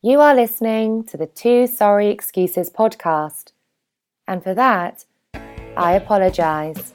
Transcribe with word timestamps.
You 0.00 0.20
are 0.20 0.32
listening 0.32 1.02
to 1.06 1.16
the 1.16 1.26
Two 1.26 1.66
Sorry 1.66 2.08
Excuses 2.08 2.70
podcast, 2.70 3.50
and 4.28 4.44
for 4.44 4.54
that, 4.54 5.04
I 5.76 5.94
apologise. 5.94 6.94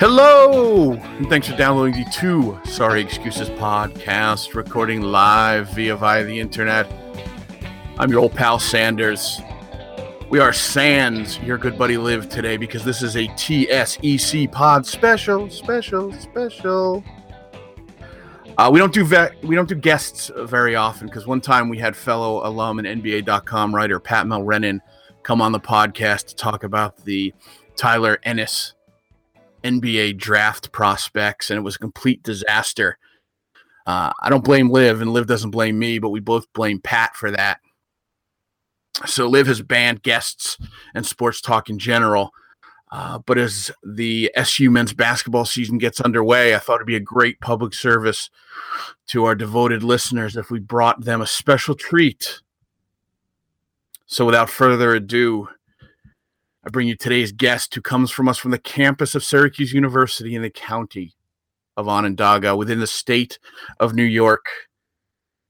Hello, 0.00 0.92
and 0.92 1.28
thanks 1.28 1.48
for 1.48 1.56
downloading 1.58 2.02
the 2.02 2.10
Two 2.10 2.58
Sorry 2.64 3.02
Excuses 3.02 3.50
podcast, 3.50 4.54
recording 4.54 5.02
live 5.02 5.68
via 5.74 5.94
via 5.94 6.24
the 6.24 6.40
internet. 6.40 6.90
I'm 7.98 8.10
your 8.10 8.20
old 8.20 8.34
pal 8.34 8.58
Sanders. 8.58 9.38
We 10.30 10.38
are 10.38 10.54
Sans, 10.54 11.38
your 11.40 11.58
good 11.58 11.76
buddy 11.76 11.98
Live 11.98 12.30
today 12.30 12.56
because 12.56 12.84
this 12.84 13.02
is 13.02 13.16
a 13.16 13.28
TSEC 13.28 14.50
pod 14.50 14.86
special, 14.86 15.50
special, 15.50 16.10
special. 16.14 17.04
Uh, 18.58 18.68
we 18.68 18.80
don't 18.80 18.92
do 18.92 19.04
ve- 19.04 19.28
we 19.44 19.54
don't 19.54 19.68
do 19.68 19.76
guests 19.76 20.32
very 20.36 20.74
often 20.74 21.06
because 21.06 21.28
one 21.28 21.40
time 21.40 21.68
we 21.68 21.78
had 21.78 21.96
fellow 21.96 22.44
alum 22.44 22.80
and 22.80 23.02
NBA.com 23.02 23.72
writer 23.72 24.00
Pat 24.00 24.26
Melrennan 24.26 24.82
come 25.22 25.40
on 25.40 25.52
the 25.52 25.60
podcast 25.60 26.26
to 26.26 26.34
talk 26.34 26.64
about 26.64 27.04
the 27.04 27.32
Tyler 27.76 28.18
Ennis 28.24 28.74
NBA 29.62 30.18
draft 30.18 30.72
prospects, 30.72 31.50
and 31.50 31.58
it 31.58 31.62
was 31.62 31.76
a 31.76 31.78
complete 31.78 32.24
disaster. 32.24 32.98
Uh, 33.86 34.12
I 34.20 34.28
don't 34.28 34.44
blame 34.44 34.70
Liv, 34.70 35.00
and 35.00 35.12
Liv 35.12 35.28
doesn't 35.28 35.52
blame 35.52 35.78
me, 35.78 36.00
but 36.00 36.10
we 36.10 36.18
both 36.18 36.52
blame 36.52 36.80
Pat 36.80 37.14
for 37.14 37.30
that. 37.30 37.60
So 39.06 39.28
Liv 39.28 39.46
has 39.46 39.62
banned 39.62 40.02
guests 40.02 40.58
and 40.96 41.06
sports 41.06 41.40
talk 41.40 41.70
in 41.70 41.78
general. 41.78 42.32
Uh, 42.90 43.18
but 43.18 43.36
as 43.36 43.70
the 43.82 44.30
SU 44.34 44.70
men's 44.70 44.94
basketball 44.94 45.44
season 45.44 45.78
gets 45.78 46.00
underway, 46.00 46.54
I 46.54 46.58
thought 46.58 46.76
it'd 46.76 46.86
be 46.86 46.96
a 46.96 47.00
great 47.00 47.40
public 47.40 47.74
service 47.74 48.30
to 49.08 49.24
our 49.24 49.34
devoted 49.34 49.82
listeners 49.82 50.36
if 50.36 50.50
we 50.50 50.58
brought 50.58 51.04
them 51.04 51.20
a 51.20 51.26
special 51.26 51.74
treat. 51.74 52.40
So 54.06 54.24
without 54.24 54.48
further 54.48 54.94
ado, 54.94 55.48
I 56.64 56.70
bring 56.70 56.88
you 56.88 56.96
today's 56.96 57.30
guest 57.30 57.74
who 57.74 57.82
comes 57.82 58.10
from 58.10 58.28
us 58.28 58.38
from 58.38 58.52
the 58.52 58.58
campus 58.58 59.14
of 59.14 59.22
Syracuse 59.22 59.72
University 59.72 60.34
in 60.34 60.42
the 60.42 60.50
county 60.50 61.14
of 61.76 61.88
Onondaga 61.88 62.56
within 62.56 62.80
the 62.80 62.86
state 62.86 63.38
of 63.80 63.94
New 63.94 64.04
York. 64.04 64.46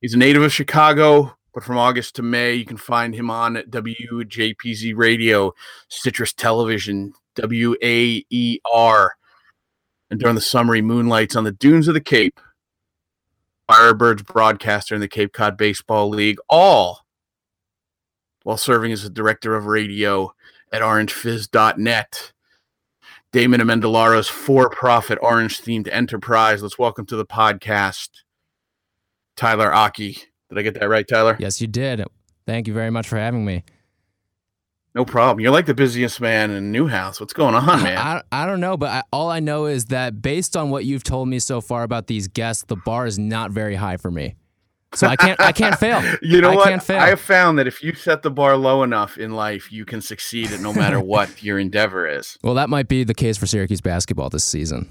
He's 0.01 0.15
a 0.15 0.19
native 0.19 0.43
of 0.43 0.53
Chicago, 0.53 1.37
but 1.55 1.65
from 1.65 1.79
August 1.79 2.17
to 2.17 2.23
May, 2.23 2.55
you 2.55 2.65
can 2.65 2.77
find 2.77 3.15
him 3.15 3.31
on 3.31 3.57
WJPZ 3.57 4.97
Radio, 4.97 5.55
Citrus 5.89 6.33
Television, 6.33 7.15
WAER. 7.39 9.11
And 10.11 10.19
during 10.19 10.35
the 10.35 10.41
summer, 10.41 10.75
he 10.75 10.83
moonlights 10.83 11.37
on 11.37 11.45
the 11.45 11.53
dunes 11.53 11.89
of 11.89 11.95
the 11.95 12.01
Cape. 12.01 12.41
Firebirds 13.71 14.25
broadcaster 14.25 14.95
in 14.95 15.01
the 15.03 15.09
Cape 15.09 15.33
Cod 15.33 15.59
Baseball 15.59 16.09
League, 16.09 16.39
all 16.49 17.01
while 18.43 18.57
serving 18.57 18.93
as 18.93 19.03
the 19.03 19.11
director 19.11 19.55
of 19.55 19.67
radio 19.67 20.33
at 20.73 20.81
orangefizz.net. 20.81 22.33
Damon 23.31 23.61
Amendolara's 23.61 24.29
for 24.29 24.71
profit 24.71 25.19
orange 25.21 25.61
themed 25.61 25.87
enterprise. 25.93 26.63
Let's 26.63 26.79
welcome 26.79 27.05
to 27.07 27.17
the 27.17 27.27
podcast, 27.27 28.09
Tyler 29.37 29.73
Aki. 29.73 30.17
Did 30.49 30.59
I 30.59 30.63
get 30.63 30.81
that 30.81 30.89
right, 30.89 31.07
Tyler? 31.07 31.37
Yes, 31.39 31.61
you 31.61 31.67
did. 31.67 32.03
Thank 32.47 32.67
you 32.67 32.73
very 32.73 32.91
much 32.91 33.07
for 33.07 33.19
having 33.19 33.45
me. 33.45 33.65
No 34.95 35.05
problem. 35.05 35.41
You're 35.41 35.53
like 35.53 35.67
the 35.67 35.75
busiest 35.75 36.21
man 36.21 36.51
in 36.51 36.73
Newhouse. 36.73 37.21
What's 37.21 37.33
going 37.33 37.55
on, 37.55 37.83
man? 37.83 37.99
I, 37.99 38.23
I 38.33 38.47
don't 38.47 38.61
know, 38.61 38.77
but 38.77 38.89
I, 38.91 39.03
all 39.13 39.31
I 39.31 39.41
know 39.41 39.67
is 39.67 39.87
that 39.87 40.21
based 40.23 40.57
on 40.57 40.71
what 40.71 40.85
you've 40.85 41.05
told 41.05 41.29
me 41.29 41.39
so 41.39 41.61
far 41.61 41.83
about 41.83 42.07
these 42.07 42.27
guests, 42.27 42.65
the 42.67 42.77
bar 42.77 43.07
is 43.07 43.19
not 43.19 43.51
very 43.51 43.77
high 43.77 43.97
for 43.97 44.11
me. 44.11 44.35
So 44.95 45.07
I 45.07 45.17
can't 45.17 45.39
I 45.41 45.53
can't 45.53 45.79
fail. 45.79 46.03
you 46.23 46.41
know 46.41 46.51
I 46.53 46.57
what? 46.57 46.69
Can't 46.69 46.83
fail. 46.83 46.99
I 47.01 47.09
have 47.09 47.21
found 47.21 47.59
that 47.59 47.67
if 47.67 47.83
you 47.83 47.95
set 47.95 48.23
the 48.23 48.31
bar 48.31 48.57
low 48.57 48.83
enough 48.83 49.19
in 49.19 49.33
life, 49.33 49.71
you 49.71 49.85
can 49.85 50.01
succeed 50.01 50.51
at 50.51 50.61
no 50.61 50.73
matter 50.73 50.99
what 51.15 51.43
your 51.43 51.59
endeavor 51.59 52.09
is. 52.09 52.39
Well, 52.43 52.55
that 52.55 52.71
might 52.71 52.89
be 52.89 53.05
the 53.05 53.15
case 53.15 53.37
for 53.37 53.47
Syracuse 53.47 53.83
basketball 53.83 54.31
this 54.31 54.45
season. 54.45 54.91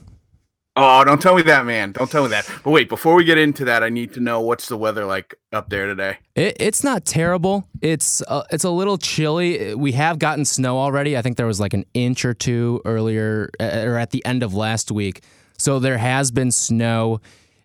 Oh, 0.79 1.03
don't 1.03 1.19
tell 1.19 1.35
me 1.35 1.41
that, 1.41 1.65
man. 1.65 1.91
Don't 1.91 2.09
tell 2.09 2.21
me 2.21 2.29
that. 2.29 2.47
But 2.63 2.69
wait, 2.69 2.87
before 2.87 3.15
we 3.15 3.23
get 3.23 3.39
into 3.39 3.65
that, 3.65 3.83
I 3.83 3.89
need 3.89 4.13
to 4.13 4.19
know 4.19 4.41
what's 4.41 4.67
the 4.67 4.77
weather 4.77 5.05
like 5.05 5.33
up 5.51 5.69
there 5.69 5.87
today. 5.87 6.19
It, 6.35 6.57
it's 6.59 6.83
not 6.83 7.03
terrible. 7.03 7.67
It's 7.81 8.21
uh, 8.27 8.43
it's 8.51 8.63
a 8.63 8.69
little 8.69 8.99
chilly. 8.99 9.73
We 9.73 9.93
have 9.93 10.19
gotten 10.19 10.45
snow 10.45 10.77
already. 10.77 11.17
I 11.17 11.23
think 11.23 11.35
there 11.37 11.47
was 11.47 11.59
like 11.59 11.73
an 11.73 11.83
inch 11.95 12.23
or 12.23 12.35
two 12.35 12.79
earlier 12.85 13.49
uh, 13.59 13.85
or 13.85 13.97
at 13.97 14.11
the 14.11 14.23
end 14.23 14.43
of 14.43 14.53
last 14.53 14.91
week. 14.91 15.23
So 15.57 15.79
there 15.79 15.97
has 15.97 16.29
been 16.29 16.51
snow. 16.51 17.21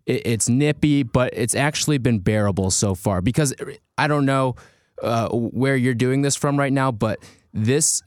It, 0.07 0.23
it's 0.25 0.49
nippy, 0.49 1.03
but 1.03 1.35
it's 1.35 1.55
actually 1.55 1.99
been 1.99 2.19
bearable 2.19 2.71
so 2.71 2.95
far. 2.95 3.21
Because 3.21 3.55
I 3.99 4.09
don't 4.09 4.25
know 4.25 4.57
uh, 5.03 5.29
where 5.29 5.77
you're 5.77 5.93
doing 5.93 6.23
this 6.23 6.35
from 6.35 6.59
right 6.59 6.73
now, 6.73 6.91
but 6.91 7.19
this 7.53 8.03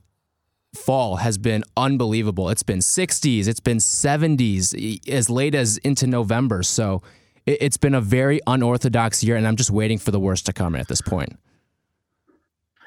fall 0.75 1.17
has 1.17 1.37
been 1.37 1.63
unbelievable. 1.75 2.49
It's 2.49 2.63
been 2.63 2.79
60s, 2.79 3.47
it's 3.47 3.59
been 3.59 3.77
70s 3.77 5.07
as 5.09 5.29
late 5.29 5.55
as 5.55 5.77
into 5.77 6.07
November. 6.07 6.63
So 6.63 7.01
it, 7.45 7.61
has 7.61 7.77
been 7.77 7.95
a 7.95 8.01
very 8.01 8.41
unorthodox 8.47 9.23
year, 9.23 9.35
and 9.35 9.47
I'm 9.47 9.55
just 9.55 9.71
waiting 9.71 9.97
for 9.97 10.11
the 10.11 10.19
worst 10.19 10.45
to 10.47 10.53
come 10.53 10.75
at 10.75 10.87
this 10.87 11.01
point. 11.01 11.37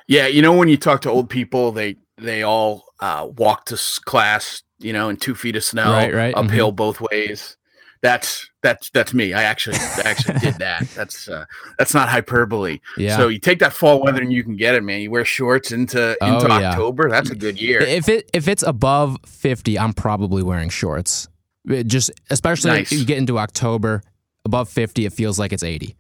Yeah, 0.06 0.26
you 0.26 0.40
know 0.40 0.54
when 0.54 0.68
you 0.68 0.76
talk 0.78 1.02
to 1.02 1.10
old 1.10 1.28
people, 1.28 1.70
they 1.70 1.96
they 2.16 2.42
all 2.42 2.84
uh, 3.00 3.28
walk 3.36 3.66
to 3.66 3.78
class, 4.04 4.62
you 4.78 4.92
know, 4.92 5.08
in 5.10 5.16
two 5.16 5.34
feet 5.34 5.54
of 5.54 5.64
snow, 5.64 5.92
right, 5.92 6.14
right. 6.14 6.34
uphill 6.34 6.68
mm-hmm. 6.68 6.76
both 6.76 7.00
ways. 7.00 7.56
That's 8.00 8.47
that's 8.62 8.90
that's 8.90 9.14
me. 9.14 9.32
I 9.32 9.44
actually 9.44 9.76
I 9.76 10.02
actually 10.04 10.38
did 10.38 10.54
that. 10.58 10.88
That's 10.94 11.28
uh, 11.28 11.44
that's 11.78 11.94
not 11.94 12.08
hyperbole. 12.08 12.80
Yeah. 12.96 13.16
So 13.16 13.28
you 13.28 13.38
take 13.38 13.60
that 13.60 13.72
fall 13.72 14.02
weather 14.02 14.20
and 14.20 14.32
you 14.32 14.42
can 14.42 14.56
get 14.56 14.74
it, 14.74 14.82
man. 14.82 15.00
You 15.00 15.10
wear 15.10 15.24
shorts 15.24 15.72
into 15.72 16.16
into 16.20 16.52
oh, 16.52 16.58
yeah. 16.58 16.70
October. 16.70 17.08
That's 17.08 17.30
a 17.30 17.36
good 17.36 17.60
year. 17.60 17.80
If 17.80 18.08
it 18.08 18.30
if 18.32 18.48
it's 18.48 18.62
above 18.62 19.18
fifty, 19.24 19.78
I'm 19.78 19.92
probably 19.92 20.42
wearing 20.42 20.70
shorts. 20.70 21.28
It 21.66 21.86
just 21.86 22.10
especially 22.30 22.70
nice. 22.70 22.92
if 22.92 22.98
you 22.98 23.04
get 23.04 23.18
into 23.18 23.38
October, 23.38 24.02
above 24.44 24.68
fifty, 24.68 25.06
it 25.06 25.12
feels 25.12 25.38
like 25.38 25.52
it's 25.52 25.62
eighty. 25.62 25.96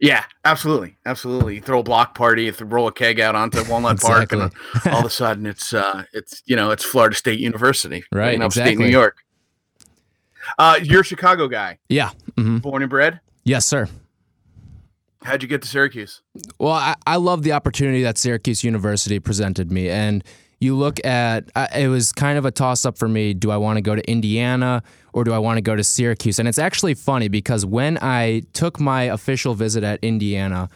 Yeah, 0.00 0.24
absolutely, 0.44 0.96
absolutely. 1.06 1.56
You 1.56 1.60
throw 1.60 1.80
a 1.80 1.82
block 1.82 2.14
party, 2.14 2.44
you 2.44 2.54
roll 2.60 2.86
a 2.86 2.92
keg 2.92 3.18
out 3.18 3.34
onto 3.34 3.64
Walnut 3.68 3.94
exactly. 3.94 4.38
Park, 4.38 4.54
and 4.84 4.94
all 4.94 5.00
of 5.00 5.06
a 5.06 5.10
sudden 5.10 5.44
it's 5.44 5.74
uh, 5.74 6.04
it's 6.12 6.40
you 6.46 6.54
know 6.54 6.70
it's 6.70 6.84
Florida 6.84 7.16
State 7.16 7.40
University, 7.40 8.04
right? 8.12 8.34
In 8.34 8.42
upstate 8.42 8.68
exactly. 8.68 8.84
New 8.84 8.90
York. 8.92 9.16
Uh, 10.58 10.78
you're 10.82 11.00
a 11.00 11.04
Chicago 11.04 11.48
guy. 11.48 11.78
Yeah. 11.88 12.10
Mm-hmm. 12.36 12.58
Born 12.58 12.82
and 12.82 12.90
bred? 12.90 13.20
Yes, 13.44 13.66
sir. 13.66 13.88
How'd 15.22 15.42
you 15.42 15.48
get 15.48 15.62
to 15.62 15.68
Syracuse? 15.68 16.22
Well, 16.58 16.72
I, 16.72 16.94
I 17.06 17.16
love 17.16 17.42
the 17.42 17.52
opportunity 17.52 18.02
that 18.02 18.18
Syracuse 18.18 18.62
University 18.62 19.18
presented 19.18 19.72
me. 19.72 19.88
And 19.88 20.22
you 20.60 20.76
look 20.76 21.04
at 21.04 21.50
uh, 21.54 21.66
it 21.74 21.88
was 21.88 22.12
kind 22.12 22.38
of 22.38 22.44
a 22.44 22.50
toss 22.50 22.84
up 22.84 22.98
for 22.98 23.08
me. 23.08 23.34
Do 23.34 23.50
I 23.50 23.56
want 23.56 23.76
to 23.76 23.80
go 23.80 23.94
to 23.94 24.10
Indiana 24.10 24.82
or 25.12 25.24
do 25.24 25.32
I 25.32 25.38
want 25.38 25.56
to 25.56 25.60
go 25.60 25.76
to 25.76 25.84
Syracuse? 25.84 26.38
And 26.38 26.48
it's 26.48 26.58
actually 26.58 26.94
funny 26.94 27.28
because 27.28 27.64
when 27.66 27.98
I 28.00 28.42
took 28.52 28.80
my 28.80 29.04
official 29.04 29.54
visit 29.54 29.84
at 29.84 29.98
Indiana, 30.02 30.68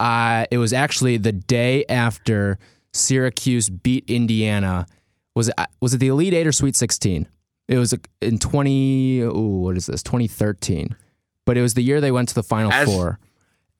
I, 0.00 0.46
it 0.50 0.58
was 0.58 0.72
actually 0.72 1.16
the 1.16 1.32
day 1.32 1.84
after 1.88 2.58
Syracuse 2.92 3.68
beat 3.68 4.04
Indiana. 4.08 4.86
Was 5.34 5.48
it, 5.48 5.54
was 5.80 5.94
it 5.94 5.98
the 5.98 6.08
Elite 6.08 6.34
Eight 6.34 6.46
or 6.46 6.52
Sweet 6.52 6.76
16? 6.76 7.26
It 7.68 7.78
was 7.78 7.94
in 8.20 8.38
20, 8.38 9.20
ooh, 9.20 9.30
what 9.62 9.76
is 9.76 9.86
this, 9.86 10.02
2013. 10.02 10.96
But 11.44 11.56
it 11.56 11.62
was 11.62 11.74
the 11.74 11.82
year 11.82 12.00
they 12.00 12.12
went 12.12 12.28
to 12.30 12.34
the 12.34 12.42
Final 12.42 12.72
As, 12.72 12.86
Four. 12.86 13.18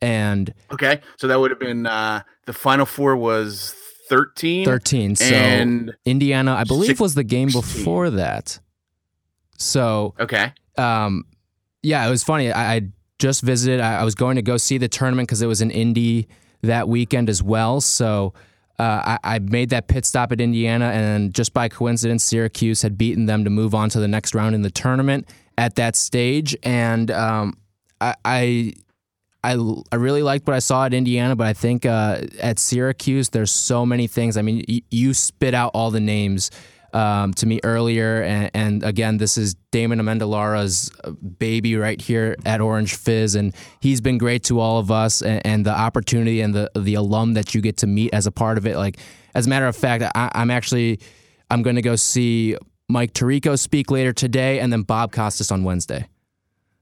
And 0.00 0.53
okay, 0.72 1.00
so 1.16 1.28
that 1.28 1.38
would 1.38 1.50
have 1.50 1.60
been 1.60 1.87
uh, 1.87 2.22
the 2.47 2.53
Final 2.53 2.87
Four 2.87 3.16
was 3.16 3.75
13. 4.09 4.65
13. 4.65 5.16
So 5.16 5.25
and 5.25 5.94
Indiana, 6.04 6.54
I 6.54 6.65
believe, 6.65 6.88
16. 6.88 7.04
was 7.04 7.15
the 7.15 7.25
game 7.25 7.48
before 7.48 8.10
that. 8.10 8.59
So 9.59 10.15
okay, 10.19 10.53
um, 10.76 11.25
yeah, 11.82 12.04
it 12.06 12.10
was 12.10 12.25
funny. 12.25 12.51
I, 12.51 12.74
I 12.74 12.80
just 13.18 13.42
visited. 13.42 13.80
I, 13.80 14.01
I 14.01 14.04
was 14.04 14.16
going 14.16 14.36
to 14.36 14.42
go 14.42 14.56
see 14.56 14.77
the 14.77 14.89
tournament 14.89 15.28
because 15.28 15.41
it 15.41 15.47
was 15.47 15.62
in 15.62 15.71
Indy 15.71 16.28
that 16.62 16.89
weekend 16.89 17.30
as 17.30 17.42
well. 17.42 17.80
So 17.80 18.34
uh, 18.78 19.16
I, 19.22 19.36
I, 19.36 19.39
made 19.39 19.71
that 19.71 19.86
pit 19.86 20.04
stop 20.07 20.33
at 20.33 20.41
Indiana, 20.41 20.86
and 20.86 21.34
just 21.34 21.53
by 21.53 21.69
coincidence, 21.69 22.24
Syracuse 22.24 22.83
had 22.83 22.97
beaten 22.97 23.27
them 23.27 23.45
to 23.45 23.51
move 23.51 23.74
on 23.74 23.91
to 23.91 24.01
the 24.01 24.09
next 24.09 24.34
round 24.34 24.54
in 24.54 24.63
the 24.63 24.71
tournament 24.71 25.28
at 25.59 25.74
that 25.77 25.95
stage. 25.95 26.57
And 26.63 27.10
um, 27.10 27.57
I, 28.01 28.15
I, 28.24 28.72
I, 29.45 29.57
I, 29.92 29.97
really 29.97 30.22
liked 30.22 30.47
what 30.47 30.57
I 30.57 30.60
saw 30.60 30.86
at 30.86 30.95
Indiana, 30.95 31.36
but 31.36 31.47
I 31.47 31.53
think 31.53 31.84
uh, 31.84 32.22
at 32.41 32.59
Syracuse, 32.59 33.28
there's 33.28 33.53
so 33.53 33.84
many 33.84 34.07
things. 34.07 34.36
I 34.36 34.42
mean, 34.42 34.65
y- 34.69 34.83
you 34.91 35.15
spit 35.15 35.54
out 35.54 35.72
all 35.75 35.91
the 35.91 36.01
names 36.01 36.51
um, 36.92 37.33
to 37.34 37.47
me 37.47 37.60
earlier. 37.65 38.22
And, 38.22 38.50
and, 38.54 38.83
again, 38.83 39.18
this 39.18 39.39
is 39.39 39.54
Damon 39.71 39.98
Amendolara's 39.98 40.91
uh, 41.04 41.10
baby 41.10 41.77
right 41.77 42.00
here 42.00 42.36
at 42.44 42.60
Orange 42.60 42.94
Fizz, 42.97 43.34
and 43.34 43.54
he's 43.80 44.00
been 44.00 44.18
great 44.18 44.44
to 44.44 44.60
all 44.60 44.78
of 44.78 44.91
us. 44.91 45.22
And, 45.22 45.44
and, 45.47 45.66
the 45.66 45.71
opportunity 45.71 46.41
and 46.41 46.54
the 46.54 46.71
the 46.77 46.94
alum 46.94 47.34
that 47.34 47.54
you 47.54 47.60
get 47.60 47.77
to 47.78 47.86
meet 47.86 48.12
as 48.12 48.27
a 48.27 48.33
part 48.33 48.59
of 48.59 48.66
it. 48.66 48.77
Like, 48.77 48.98
as 49.34 49.47
a 49.47 49.48
matter 49.48 49.66
of 49.66 49.77
fact, 49.77 50.04
I, 50.15 50.30
I'm 50.34 50.50
actually 50.50 51.00
I'm 51.50 51.62
going 51.62 51.77
to 51.77 51.83
go 51.83 51.97
see 51.97 52.56
Mike 52.89 53.12
Tirico 53.15 53.59
speak 53.59 53.91
later 53.91 54.12
today, 54.12 54.60
and 54.60 54.72
then 54.72 54.83
Bob 54.83 55.12
Costas 55.12 55.50
on 55.50 55.65
Wednesday. 55.65 56.09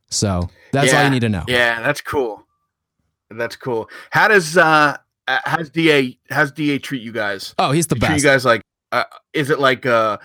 So 0.09 0.51
that's 0.73 0.93
all 0.93 1.05
you 1.05 1.11
need 1.11 1.21
to 1.21 1.29
know. 1.29 1.45
Yeah, 1.47 1.81
that's 1.83 2.01
cool. 2.01 2.47
That's 3.31 3.57
cool. 3.57 3.89
How 4.11 4.29
does 4.29 4.57
uh 4.57 4.97
how's 5.27 5.71
Da 5.71 6.19
how's 6.31 6.53
Da 6.53 6.79
treat 6.79 7.03
you 7.03 7.13
guys? 7.13 7.55
Oh, 7.59 7.71
he's 7.71 7.87
the 7.87 7.95
Treat 7.95 8.09
best. 8.09 8.25
you 8.25 8.29
guys 8.29 8.45
like 8.45 8.63
uh, 8.93 9.05
is 9.33 9.51
it 9.51 9.59
like 9.61 9.85
a, 9.85 10.19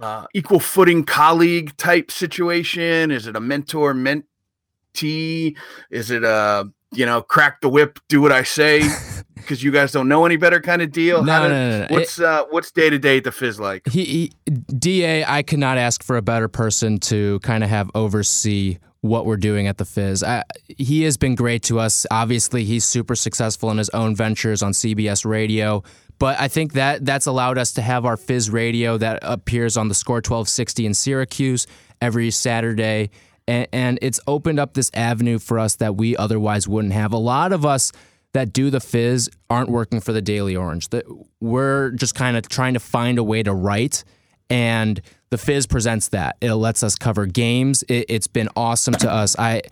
uh 0.00 0.26
equal 0.34 0.60
footing 0.60 1.04
colleague 1.04 1.76
type 1.76 2.10
situation? 2.10 3.10
Is 3.10 3.26
it 3.26 3.36
a 3.36 3.40
mentor 3.40 3.94
mentee? 3.94 5.56
Is 5.90 6.10
it 6.10 6.24
a 6.24 6.70
you 6.92 7.06
know 7.06 7.22
crack 7.22 7.60
the 7.60 7.68
whip, 7.68 7.98
do 8.08 8.20
what 8.20 8.32
I 8.32 8.42
say? 8.42 8.82
Because 9.40 9.62
you 9.62 9.70
guys 9.72 9.90
don't 9.90 10.06
know 10.06 10.26
any 10.26 10.36
better 10.36 10.60
kind 10.60 10.82
of 10.82 10.92
deal. 10.92 11.24
No, 11.24 11.42
no, 11.42 11.48
do- 11.48 11.54
no, 11.54 11.70
no, 11.70 11.86
no. 11.86 11.94
What's 11.94 12.20
uh 12.20 12.44
what's 12.50 12.70
day 12.70 12.90
to 12.90 12.98
day 12.98 13.16
at 13.16 13.24
the 13.24 13.32
Fizz 13.32 13.58
like? 13.58 13.88
he, 13.88 14.04
he 14.04 14.32
da 14.50 15.24
i 15.24 15.42
could 15.42 15.58
not 15.58 15.78
ask 15.78 16.02
for 16.02 16.16
a 16.18 16.22
better 16.22 16.46
person 16.46 16.98
to 16.98 17.40
kind 17.40 17.64
of 17.64 17.70
have 17.70 17.90
oversee 17.94 18.78
what 19.00 19.24
we're 19.24 19.38
doing 19.38 19.66
at 19.66 19.78
the 19.78 19.84
fizz 19.86 20.22
I, 20.22 20.44
he 20.68 21.02
has 21.04 21.16
been 21.16 21.34
great 21.34 21.62
to 21.64 21.78
us 21.80 22.06
obviously 22.10 22.64
he's 22.64 22.84
super 22.84 23.14
successful 23.14 23.70
in 23.70 23.78
his 23.78 23.88
own 23.90 24.14
ventures 24.14 24.62
on 24.62 24.72
cbs 24.72 25.24
radio 25.24 25.82
but 26.20 26.38
i 26.38 26.46
think 26.46 26.74
that 26.74 27.04
that's 27.04 27.26
allowed 27.26 27.58
us 27.58 27.72
to 27.72 27.82
have 27.82 28.06
our 28.06 28.16
fizz 28.16 28.48
radio 28.48 28.96
that 28.96 29.18
appears 29.22 29.76
on 29.76 29.88
the 29.88 29.94
score 29.94 30.16
1260 30.16 30.86
in 30.86 30.94
syracuse 30.94 31.66
every 32.00 32.30
saturday 32.30 33.10
and, 33.48 33.66
and 33.72 33.98
it's 34.00 34.20
opened 34.28 34.60
up 34.60 34.74
this 34.74 34.92
avenue 34.94 35.40
for 35.40 35.58
us 35.58 35.74
that 35.76 35.96
we 35.96 36.16
otherwise 36.16 36.68
wouldn't 36.68 36.94
have 36.94 37.12
a 37.12 37.18
lot 37.18 37.52
of 37.52 37.66
us 37.66 37.90
that 38.32 38.52
do 38.52 38.70
the 38.70 38.80
fizz 38.80 39.28
aren't 39.48 39.68
working 39.68 40.00
for 40.00 40.12
the 40.12 40.22
Daily 40.22 40.54
Orange. 40.54 40.88
That 40.90 41.04
we're 41.40 41.90
just 41.90 42.14
kind 42.14 42.36
of 42.36 42.48
trying 42.48 42.74
to 42.74 42.80
find 42.80 43.18
a 43.18 43.24
way 43.24 43.42
to 43.42 43.52
write, 43.52 44.04
and 44.48 45.00
the 45.30 45.38
fizz 45.38 45.66
presents 45.66 46.08
that. 46.08 46.36
It 46.40 46.54
lets 46.54 46.82
us 46.82 46.94
cover 46.94 47.26
games. 47.26 47.82
It, 47.84 48.06
it's 48.08 48.26
been 48.26 48.48
awesome 48.56 48.94
to 48.94 49.10
us. 49.10 49.36
I, 49.38 49.62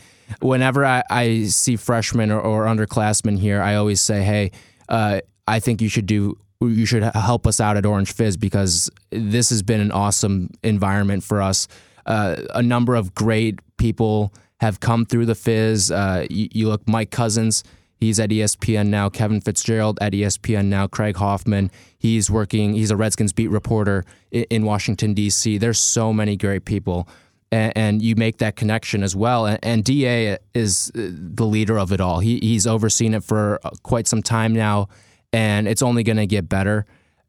whenever 0.40 0.84
I, 0.84 1.02
I 1.10 1.44
see 1.44 1.76
freshmen 1.76 2.30
or, 2.30 2.40
or 2.40 2.64
underclassmen 2.64 3.38
here, 3.38 3.62
I 3.62 3.76
always 3.76 4.00
say, 4.00 4.22
"Hey, 4.22 4.50
uh, 4.88 5.20
I 5.48 5.60
think 5.60 5.80
you 5.82 5.88
should 5.88 6.06
do." 6.06 6.38
You 6.60 6.86
should 6.86 7.04
help 7.04 7.46
us 7.46 7.60
out 7.60 7.76
at 7.76 7.86
Orange 7.86 8.12
Fizz 8.12 8.36
because 8.36 8.90
this 9.10 9.50
has 9.50 9.62
been 9.62 9.80
an 9.80 9.92
awesome 9.92 10.50
environment 10.64 11.22
for 11.22 11.40
us. 11.40 11.68
Uh, 12.04 12.34
a 12.52 12.62
number 12.62 12.96
of 12.96 13.14
great 13.14 13.60
people 13.76 14.34
have 14.58 14.80
come 14.80 15.06
through 15.06 15.26
the 15.26 15.36
Fizz. 15.36 15.92
Uh, 15.92 16.26
you, 16.28 16.48
you 16.50 16.66
look, 16.66 16.82
Mike 16.88 17.12
Cousins, 17.12 17.62
He's 17.98 18.20
at 18.20 18.30
ESPN 18.30 18.88
now. 18.88 19.08
Kevin 19.08 19.40
Fitzgerald 19.40 19.98
at 20.00 20.12
ESPN 20.12 20.66
now. 20.66 20.86
Craig 20.86 21.16
Hoffman. 21.16 21.70
He's 21.98 22.30
working. 22.30 22.74
He's 22.74 22.92
a 22.92 22.96
Redskins 22.96 23.32
beat 23.32 23.48
reporter 23.48 24.04
in, 24.30 24.44
in 24.50 24.64
Washington 24.64 25.14
D.C. 25.14 25.58
There's 25.58 25.80
so 25.80 26.12
many 26.12 26.36
great 26.36 26.64
people, 26.64 27.08
and, 27.50 28.00
you 28.00 28.14
make 28.14 28.38
that 28.38 28.54
connection 28.54 29.02
as 29.02 29.16
well. 29.16 29.46
And, 29.46 29.58
and 29.62 29.84
Da 29.84 30.36
is 30.54 30.92
uh, 30.94 31.08
the 31.10 31.44
leader 31.44 31.76
of 31.76 31.90
it 31.90 32.00
all. 32.00 32.20
He 32.20 32.38
he's 32.38 32.66
overseen 32.68 33.14
it 33.14 33.24
for 33.24 33.58
uh, 33.64 33.70
quite 33.82 34.06
some 34.06 34.22
time 34.22 34.52
now, 34.52 34.88
and 35.32 35.68
it's 35.68 35.82
only 35.82 36.02
going 36.02 36.16
to 36.16 36.26
get 36.26 36.48
better, 36.48 36.86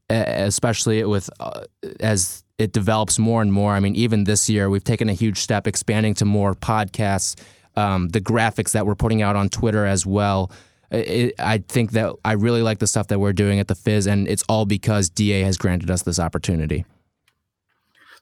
especially 0.10 1.04
with 1.04 1.30
uh, 1.40 1.64
as 2.00 2.44
it 2.58 2.74
develops 2.74 3.18
more 3.20 3.42
and 3.42 3.54
more. 3.54 3.74
I 3.74 3.80
mean, 3.80 3.96
even 3.96 4.26
this 4.26 4.50
year 4.50 4.70
we've 4.70 4.84
taken 4.84 5.10
a 5.10 5.14
huge 5.14 5.38
step, 5.38 5.68
expanding 5.68 6.14
to 6.16 6.26
more 6.26 6.54
podcasts 6.56 7.36
um, 7.76 8.10
the 8.10 8.22
graphics 8.22 8.72
that 8.72 8.86
we're 8.86 8.96
putting 8.96 9.22
out 9.22 9.36
on 9.36 9.50
Twitter 9.50 9.86
as 9.86 10.06
well. 10.06 10.52
It, 10.92 11.36
I 11.40 11.60
think 11.60 11.92
that 11.92 12.16
I 12.26 12.34
really 12.34 12.62
like 12.62 12.80
the 12.80 12.88
stuff 12.88 13.08
that 13.08 13.20
we're 13.20 13.34
doing 13.34 13.60
at 13.60 13.68
the 13.68 13.76
Fizz, 13.76 14.08
and 14.08 14.28
it's 14.28 14.44
all 14.50 14.66
because 14.66 15.10
DA 15.10 15.42
has 15.42 15.58
granted 15.58 15.90
us 15.92 16.02
this 16.02 16.20
opportunity. 16.20 16.86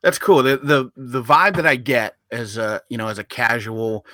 That's 0.04 0.20
cool. 0.20 0.44
The 0.44 0.58
the 0.58 0.92
the 0.96 1.24
vibe 1.24 1.56
that 1.56 1.66
I 1.66 1.76
get 1.76 2.18
as 2.32 2.58
a 2.58 2.82
you 2.90 2.98
know 2.98 3.08
as 3.08 3.20
a 3.20 3.24
casual 3.24 4.06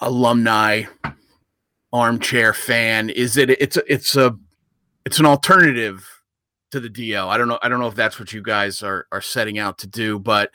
alumni 0.00 0.84
armchair 1.92 2.52
fan? 2.52 3.10
Is 3.10 3.36
it 3.36 3.50
it's 3.50 3.76
a, 3.76 3.92
it's 3.92 4.16
a 4.16 4.36
it's 5.04 5.18
an 5.18 5.26
alternative 5.26 6.08
to 6.72 6.80
the 6.80 6.90
DL. 6.90 7.28
I 7.28 7.38
don't 7.38 7.48
know 7.48 7.58
I 7.62 7.68
don't 7.68 7.80
know 7.80 7.88
if 7.88 7.94
that's 7.94 8.18
what 8.18 8.32
you 8.32 8.42
guys 8.42 8.82
are 8.82 9.06
are 9.12 9.20
setting 9.20 9.58
out 9.58 9.78
to 9.78 9.86
DO, 9.86 10.20
but 10.20 10.50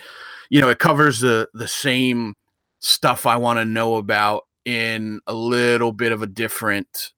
you 0.50 0.62
know 0.62 0.70
it 0.70 0.80
covers 0.80 1.20
the 1.20 1.50
the 1.54 1.68
same 1.68 2.36
stuff 2.80 3.26
I 3.26 3.38
want 3.38 3.60
to 3.60 3.66
know 3.66 3.96
about 3.96 4.44
in 4.66 5.22
a 5.28 5.34
little 5.34 5.92
bit 5.92 6.12
of 6.12 6.22
a 6.22 6.28
different 6.28 7.14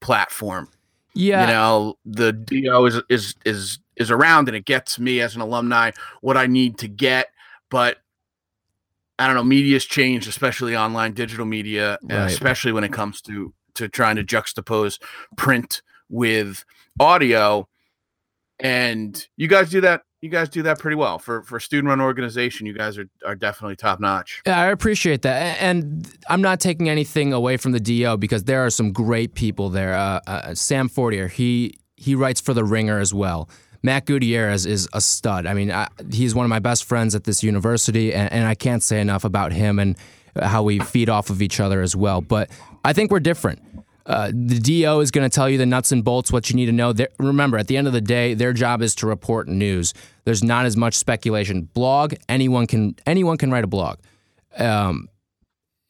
platform. 0.00 0.68
Yeah, 1.14 1.42
you 1.42 1.46
know 1.48 1.98
the 2.04 2.32
do 2.32 2.86
is 2.86 3.02
is 3.08 3.34
is 3.44 3.78
is 4.00 4.10
around 4.10 4.48
and 4.48 4.56
it 4.56 4.64
gets 4.64 4.98
me 4.98 5.20
as 5.20 5.36
an 5.36 5.42
alumni 5.42 5.90
what 6.22 6.36
i 6.36 6.46
need 6.46 6.78
to 6.78 6.88
get 6.88 7.28
but 7.68 7.98
i 9.20 9.26
don't 9.26 9.36
know 9.36 9.44
media's 9.44 9.84
changed 9.84 10.26
especially 10.28 10.74
online 10.76 11.12
digital 11.12 11.46
media 11.46 11.94
uh, 11.94 11.98
Right. 12.14 12.26
especially 12.32 12.72
when 12.72 12.82
it 12.84 12.92
comes 12.92 13.20
to 13.22 13.54
to 13.74 13.88
trying 13.88 14.16
to 14.16 14.24
juxtapose 14.24 14.98
print 15.36 15.82
with 16.08 16.64
audio 16.98 17.68
and 18.58 19.26
you 19.36 19.48
guys 19.48 19.70
do 19.70 19.80
that 19.80 20.02
you 20.20 20.28
guys 20.28 20.48
do 20.50 20.62
that 20.62 20.78
pretty 20.78 20.96
well 20.96 21.18
for 21.18 21.42
for 21.44 21.58
student 21.58 21.88
run 21.88 22.00
organization 22.00 22.66
you 22.66 22.74
guys 22.74 22.98
are 22.98 23.06
are 23.24 23.34
definitely 23.34 23.76
top 23.76 24.00
notch 24.00 24.42
Yeah, 24.46 24.60
I 24.60 24.66
appreciate 24.66 25.22
that, 25.22 25.56
and 25.62 26.06
I'm 26.28 26.42
not 26.42 26.60
taking 26.60 26.88
anything 26.88 27.32
away 27.32 27.56
from 27.56 27.72
the 27.72 27.80
DO 27.80 28.18
because 28.18 28.44
there 28.44 28.64
are 28.64 28.70
some 28.70 28.92
great 28.92 29.34
people 29.34 29.70
there. 29.70 29.94
Uh, 29.94 30.20
uh, 30.26 30.54
Sam 30.54 30.88
Fortier, 30.88 31.28
he 31.28 31.78
he 31.96 32.14
writes 32.14 32.40
for 32.40 32.52
the 32.54 32.64
Ringer 32.64 32.98
as 32.98 33.14
well. 33.14 33.48
Matt 33.82 34.06
Gutierrez 34.06 34.66
is 34.66 34.88
a 34.92 35.00
stud. 35.00 35.46
I 35.46 35.54
mean, 35.54 35.70
I, 35.70 35.88
he's 36.12 36.34
one 36.34 36.44
of 36.44 36.50
my 36.50 36.58
best 36.58 36.84
friends 36.84 37.14
at 37.14 37.24
this 37.24 37.42
university, 37.42 38.12
and, 38.12 38.30
and 38.32 38.46
I 38.46 38.54
can't 38.54 38.82
say 38.82 39.00
enough 39.00 39.24
about 39.24 39.52
him 39.52 39.78
and 39.78 39.96
how 40.40 40.62
we 40.62 40.78
feed 40.78 41.08
off 41.08 41.30
of 41.30 41.42
each 41.42 41.60
other 41.60 41.80
as 41.80 41.96
well. 41.96 42.20
But 42.20 42.50
I 42.84 42.92
think 42.92 43.10
we're 43.10 43.20
different. 43.20 43.62
Uh, 44.06 44.28
the 44.28 44.58
DO 44.58 45.00
is 45.00 45.10
going 45.10 45.28
to 45.28 45.34
tell 45.34 45.48
you 45.48 45.56
the 45.58 45.66
nuts 45.66 45.92
and 45.92 46.02
bolts, 46.02 46.32
what 46.32 46.50
you 46.50 46.56
need 46.56 46.66
to 46.66 46.72
know. 46.72 46.92
They're, 46.92 47.08
remember, 47.18 47.58
at 47.58 47.68
the 47.68 47.76
end 47.76 47.86
of 47.86 47.92
the 47.92 48.00
day, 48.00 48.34
their 48.34 48.52
job 48.52 48.82
is 48.82 48.94
to 48.96 49.06
report 49.06 49.46
news. 49.48 49.94
There's 50.24 50.42
not 50.42 50.66
as 50.66 50.76
much 50.76 50.94
speculation. 50.94 51.62
Blog, 51.74 52.14
anyone 52.28 52.66
can 52.66 52.96
anyone 53.06 53.36
can 53.36 53.50
write 53.50 53.64
a 53.64 53.68
blog. 53.68 53.98
Um, 54.56 55.08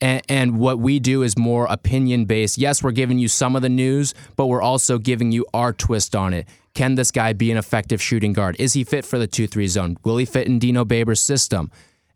and, 0.01 0.23
and 0.29 0.59
what 0.59 0.79
we 0.79 0.99
do 0.99 1.23
is 1.23 1.37
more 1.37 1.67
opinion 1.67 2.25
based. 2.25 2.59
Yes, 2.59 2.83
we're 2.83 2.91
giving 2.93 3.19
you 3.19 3.29
some 3.29 3.57
of 3.57 3.63
the 3.63 3.69
news, 3.69 4.15
but 4.37 4.47
we're 4.47 4.63
also 4.63 4.99
giving 4.99 5.33
you 5.33 5.47
our 5.53 5.73
twist 5.73 6.17
on 6.17 6.33
it. 6.33 6.49
Can 6.75 6.95
this 6.95 7.11
guy 7.11 7.33
be 7.33 7.51
an 7.51 7.57
effective 7.57 8.01
shooting 8.01 8.33
guard? 8.33 8.57
Is 8.59 8.73
he 8.75 8.85
fit 8.85 9.05
for 9.05 9.19
the 9.19 9.27
2 9.27 9.47
3 9.47 9.67
zone? 9.67 9.97
Will 10.05 10.17
he 10.17 10.25
fit 10.25 10.47
in 10.47 10.59
Dino 10.59 10.85
Babers' 10.85 11.19
system? 11.19 11.71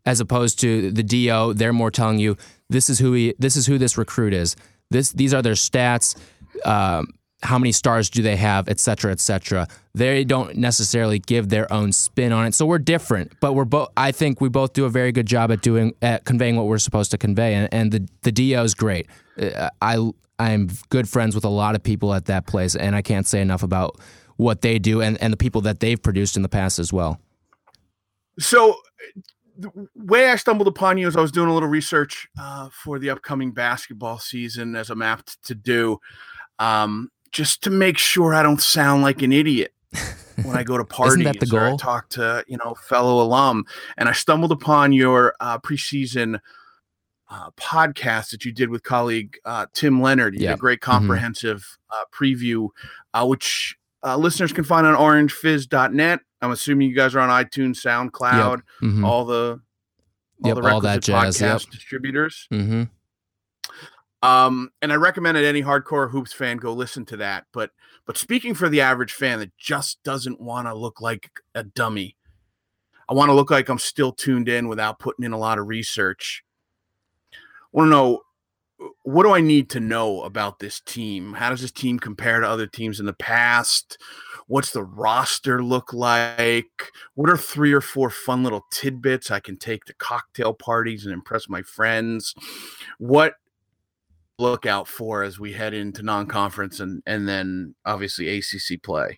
As 0.05 0.19
opposed 0.19 0.59
to 0.59 0.91
the 0.91 1.03
DO, 1.03 1.53
they're 1.55 1.73
more 1.73 1.91
telling 1.91 2.19
you 2.19 2.37
this 2.69 2.89
is 2.89 2.99
who 2.99 3.13
he, 3.13 3.33
this 3.39 3.55
is 3.55 3.65
who 3.65 3.77
this 3.77 3.97
recruit 3.97 4.33
is. 4.33 4.55
This 4.91 5.11
these 5.11 5.33
are 5.33 5.41
their 5.41 5.53
stats. 5.53 6.15
Um, 6.63 7.13
how 7.45 7.57
many 7.57 7.71
stars 7.71 8.09
do 8.09 8.21
they 8.21 8.35
have, 8.35 8.67
et 8.67 8.79
cetera, 8.79 9.11
et 9.11 9.19
cetera. 9.19 9.67
They 9.93 10.23
don't 10.23 10.57
necessarily 10.57 11.19
give 11.19 11.49
their 11.49 11.71
own 11.71 11.91
spin 11.93 12.31
on 12.31 12.45
it. 12.45 12.53
So 12.53 12.65
we're 12.65 12.79
different, 12.79 13.33
but 13.39 13.53
we're 13.53 13.65
both. 13.65 13.89
I 13.95 14.11
think 14.11 14.41
we 14.41 14.49
both 14.49 14.73
do 14.73 14.85
a 14.85 14.89
very 14.89 15.11
good 15.11 15.25
job 15.25 15.51
at 15.51 15.61
doing 15.61 15.93
at 16.01 16.25
conveying 16.25 16.57
what 16.57 16.65
we're 16.65 16.77
supposed 16.77 17.11
to 17.11 17.17
convey, 17.17 17.53
and, 17.53 17.73
and 17.73 17.91
the 17.91 18.07
the 18.23 18.31
DO 18.31 18.61
is 18.61 18.75
great. 18.75 19.07
Uh, 19.39 19.69
I 19.81 20.11
I'm 20.39 20.69
good 20.89 21.07
friends 21.07 21.35
with 21.35 21.45
a 21.45 21.49
lot 21.49 21.75
of 21.75 21.83
people 21.83 22.13
at 22.13 22.25
that 22.25 22.47
place, 22.47 22.75
and 22.75 22.95
I 22.95 23.01
can't 23.01 23.27
say 23.27 23.41
enough 23.41 23.63
about 23.63 23.99
what 24.37 24.61
they 24.61 24.79
do 24.79 25.01
and, 25.01 25.21
and 25.21 25.31
the 25.31 25.37
people 25.37 25.61
that 25.61 25.79
they've 25.79 26.01
produced 26.01 26.35
in 26.35 26.41
the 26.41 26.49
past 26.49 26.77
as 26.79 26.91
well. 26.91 27.19
So, 28.37 28.75
the 29.57 29.71
way 29.95 30.29
I 30.29 30.35
stumbled 30.35 30.67
upon 30.67 30.97
you 30.97 31.07
is 31.07 31.15
I 31.15 31.21
was 31.21 31.31
doing 31.31 31.49
a 31.49 31.53
little 31.53 31.69
research 31.69 32.27
uh, 32.37 32.69
for 32.71 32.99
the 32.99 33.09
upcoming 33.09 33.51
basketball 33.51 34.19
season, 34.19 34.75
as 34.75 34.89
I'm 34.89 35.01
apt 35.01 35.41
to 35.43 35.55
do, 35.55 35.99
um, 36.59 37.09
just 37.35 37.61
to 37.63 37.69
make 37.69 37.97
sure 37.97 38.33
I 38.33 38.41
don't 38.43 38.61
sound 38.61 39.03
like 39.03 39.21
an 39.21 39.33
idiot 39.33 39.73
when 40.43 40.55
I 40.55 40.63
go 40.71 40.77
to 40.77 40.85
parties 40.85 41.15
Isn't 41.19 41.23
that 41.25 41.39
the 41.45 41.55
or 41.57 41.73
I 41.73 41.75
talk 41.75 42.07
to 42.11 42.43
you 42.47 42.57
know 42.57 42.75
fellow 42.87 43.21
alum. 43.21 43.65
And 43.97 44.07
I 44.07 44.13
stumbled 44.13 44.53
upon 44.53 44.93
your 44.93 45.35
uh, 45.41 45.59
preseason 45.59 46.39
uh, 47.29 47.49
podcast 47.57 48.29
that 48.31 48.45
you 48.45 48.53
did 48.53 48.69
with 48.69 48.83
colleague 48.83 49.37
uh, 49.43 49.65
Tim 49.73 50.01
Leonard. 50.01 50.33
You 50.35 50.39
did 50.39 50.45
Yeah. 50.45 50.53
a 50.53 50.57
great 50.57 50.79
comprehensive 50.79 51.77
uh, 51.89 52.03
preview, 52.13 52.69
uh, 53.13 53.25
which 53.25 53.75
uh, 54.01 54.15
listeners 54.15 54.53
can 54.53 54.63
find 54.63 54.87
on 54.87 54.95
orangefizz.net. 54.95 56.19
I'm 56.41 56.51
assuming 56.51 56.87
you 56.89 56.95
guys 56.95 57.15
are 57.15 57.19
on 57.19 57.29
iTunes, 57.29 57.77
SoundCloud, 57.81 58.61
Mhm. 58.81 59.05
all 59.05 59.25
the 59.25 59.59
all 60.43 60.49
Yep, 60.49 60.57
the 60.63 60.69
all 60.71 60.81
that 60.81 61.01
jazz, 61.01 61.41
yep. 61.41 61.57
podcast 61.57 61.69
distributors. 61.71 62.47
Mm-hmm. 62.53 62.83
Um, 64.25 64.71
and 64.81 64.91
I 64.91 64.95
recommend 64.95 65.37
that 65.37 65.43
any 65.43 65.61
hardcore 65.61 66.09
hoops 66.09 66.33
fan 66.33 66.57
go 66.57 66.73
listen 66.73 67.05
to 67.05 67.17
that. 67.17 67.45
But 67.53 67.69
but 68.05 68.17
speaking 68.17 68.55
for 68.55 68.69
the 68.69 68.81
average 68.81 69.13
fan 69.13 69.39
that 69.39 69.55
just 69.57 70.01
doesn't 70.03 70.41
want 70.41 70.67
to 70.67 70.73
look 70.73 70.99
like 70.99 71.29
a 71.53 71.63
dummy, 71.63 72.15
I 73.07 73.13
want 73.13 73.29
to 73.29 73.33
look 73.33 73.51
like 73.51 73.69
I'm 73.69 73.77
still 73.77 74.11
tuned 74.11 74.49
in 74.49 74.67
without 74.67 74.97
putting 74.97 75.25
in 75.25 75.31
a 75.31 75.37
lot 75.37 75.59
of 75.59 75.67
research. 75.67 76.43
I 77.21 77.25
want 77.71 77.87
to 77.87 77.91
know 77.91 78.21
what 79.03 79.23
do 79.23 79.31
I 79.31 79.41
need 79.41 79.69
to 79.71 79.79
know 79.79 80.23
about 80.23 80.59
this 80.59 80.81
team? 80.81 81.33
How 81.33 81.49
does 81.49 81.61
this 81.61 81.71
team 81.71 81.99
compare 81.99 82.39
to 82.39 82.49
other 82.49 82.67
teams 82.67 82.99
in 82.99 83.05
the 83.05 83.13
past? 83.13 83.97
What's 84.47 84.71
the 84.71 84.83
roster 84.83 85.63
look 85.63 85.93
like? 85.93 86.91
What 87.13 87.29
are 87.29 87.37
three 87.37 87.73
or 87.73 87.81
four 87.81 88.09
fun 88.09 88.43
little 88.43 88.65
tidbits 88.71 89.31
I 89.31 89.39
can 89.39 89.57
take 89.57 89.85
to 89.85 89.93
cocktail 89.93 90.53
parties 90.53 91.05
and 91.05 91.13
impress 91.13 91.47
my 91.47 91.61
friends? 91.61 92.33
What 92.97 93.35
look 94.37 94.65
out 94.65 94.87
for 94.87 95.23
as 95.23 95.39
we 95.39 95.53
head 95.53 95.73
into 95.73 96.03
non-conference 96.03 96.79
and 96.79 97.01
and 97.05 97.27
then 97.27 97.75
obviously 97.85 98.27
ACC 98.37 98.81
play? 98.83 99.17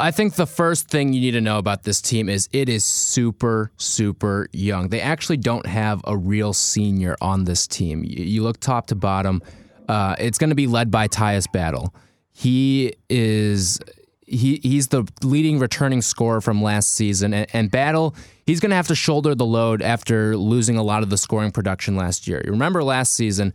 I 0.00 0.12
think 0.12 0.34
the 0.34 0.46
first 0.46 0.88
thing 0.88 1.12
you 1.12 1.20
need 1.20 1.32
to 1.32 1.40
know 1.40 1.58
about 1.58 1.82
this 1.82 2.00
team 2.00 2.28
is 2.28 2.48
it 2.52 2.68
is 2.68 2.84
super, 2.84 3.72
super 3.78 4.48
young. 4.52 4.90
They 4.90 5.00
actually 5.00 5.38
don't 5.38 5.66
have 5.66 6.00
a 6.04 6.16
real 6.16 6.52
senior 6.52 7.16
on 7.20 7.44
this 7.44 7.66
team. 7.66 8.04
You 8.06 8.44
look 8.44 8.60
top 8.60 8.86
to 8.88 8.94
bottom, 8.94 9.42
uh, 9.88 10.14
it's 10.20 10.38
going 10.38 10.50
to 10.50 10.56
be 10.56 10.68
led 10.68 10.92
by 10.92 11.08
Tyus 11.08 11.50
Battle. 11.50 11.92
He 12.30 12.94
is 13.10 13.80
he 14.24 14.60
he's 14.62 14.88
the 14.88 15.04
leading 15.24 15.58
returning 15.58 16.02
scorer 16.02 16.40
from 16.40 16.62
last 16.62 16.94
season, 16.94 17.34
and, 17.34 17.48
and 17.52 17.70
Battle 17.70 18.14
he's 18.46 18.60
going 18.60 18.70
to 18.70 18.76
have 18.76 18.88
to 18.88 18.94
shoulder 18.94 19.34
the 19.34 19.46
load 19.46 19.82
after 19.82 20.36
losing 20.36 20.76
a 20.76 20.82
lot 20.82 21.02
of 21.02 21.10
the 21.10 21.18
scoring 21.18 21.50
production 21.50 21.96
last 21.96 22.28
year. 22.28 22.40
You 22.44 22.52
remember 22.52 22.84
last 22.84 23.14
season 23.14 23.52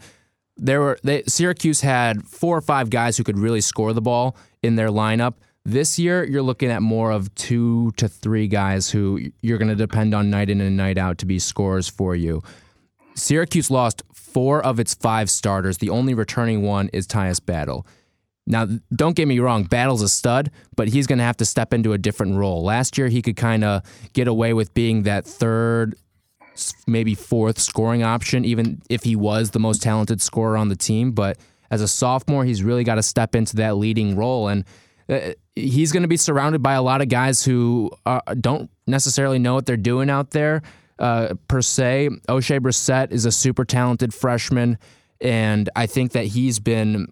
there 0.57 0.81
were 0.81 0.99
they, 1.03 1.23
Syracuse 1.27 1.81
had 1.81 2.23
four 2.27 2.57
or 2.57 2.61
five 2.61 2.89
guys 2.89 3.17
who 3.17 3.23
could 3.23 3.37
really 3.37 3.61
score 3.61 3.93
the 3.93 4.01
ball 4.01 4.35
in 4.61 4.75
their 4.75 4.89
lineup. 4.89 5.35
This 5.65 5.97
year, 5.97 6.25
you're 6.25 6.43
looking 6.43 6.69
at 6.69 6.81
more 6.81 7.11
of 7.11 7.33
two 7.35 7.91
to 7.97 8.09
three 8.09 8.47
guys 8.47 8.89
who 8.89 9.31
you're 9.41 9.57
going 9.57 9.69
to 9.69 9.75
depend 9.75 10.13
on 10.13 10.29
night 10.29 10.49
in 10.49 10.59
and 10.59 10.75
night 10.75 10.97
out 10.97 11.17
to 11.19 11.25
be 11.25 11.39
scorers 11.39 11.87
for 11.87 12.15
you. 12.15 12.41
Syracuse 13.15 13.71
lost 13.71 14.03
four 14.13 14.63
of 14.65 14.79
its 14.79 14.93
five 14.93 15.29
starters. 15.29 15.77
The 15.77 15.89
only 15.89 16.13
returning 16.13 16.63
one 16.63 16.89
is 16.91 17.07
Tyus 17.07 17.43
Battle. 17.43 17.87
Now, 18.45 18.67
don't 18.93 19.15
get 19.15 19.27
me 19.27 19.39
wrong, 19.39 19.63
Battle's 19.63 20.01
a 20.01 20.09
stud, 20.09 20.51
but 20.75 20.89
he's 20.89 21.07
going 21.07 21.19
to 21.19 21.23
have 21.23 21.37
to 21.37 21.45
step 21.45 21.73
into 21.73 21.93
a 21.93 21.97
different 21.97 22.35
role. 22.35 22.61
Last 22.61 22.97
year, 22.97 23.07
he 23.07 23.21
could 23.21 23.37
kind 23.37 23.63
of 23.63 23.83
get 24.11 24.27
away 24.27 24.53
with 24.53 24.73
being 24.73 25.03
that 25.03 25.25
third, 25.25 25.95
maybe 26.87 27.15
fourth 27.15 27.59
scoring 27.59 28.03
option, 28.03 28.45
even 28.45 28.81
if 28.89 29.03
he 29.03 29.15
was 29.15 29.51
the 29.51 29.59
most 29.59 29.81
talented 29.81 30.21
scorer 30.21 30.57
on 30.57 30.69
the 30.69 30.75
team. 30.75 31.11
But 31.11 31.37
as 31.71 31.81
a 31.81 31.87
sophomore, 31.87 32.45
he's 32.45 32.63
really 32.63 32.83
got 32.83 32.95
to 32.95 33.03
step 33.03 33.35
into 33.35 33.55
that 33.57 33.77
leading 33.77 34.15
role. 34.15 34.47
And 34.47 34.65
uh, 35.09 35.31
he's 35.55 35.91
going 35.91 36.03
to 36.03 36.07
be 36.07 36.17
surrounded 36.17 36.61
by 36.61 36.73
a 36.73 36.81
lot 36.81 37.01
of 37.01 37.09
guys 37.09 37.43
who 37.43 37.91
uh, 38.05 38.21
don't 38.39 38.69
necessarily 38.87 39.39
know 39.39 39.53
what 39.53 39.65
they're 39.65 39.77
doing 39.77 40.09
out 40.09 40.31
there 40.31 40.61
uh, 40.99 41.33
per 41.47 41.61
se. 41.61 42.09
Oshae 42.29 42.59
Brissett 42.59 43.11
is 43.11 43.25
a 43.25 43.31
super 43.31 43.65
talented 43.65 44.13
freshman, 44.13 44.77
and 45.19 45.69
I 45.75 45.85
think 45.87 46.11
that 46.13 46.25
he's 46.25 46.59
been 46.59 47.11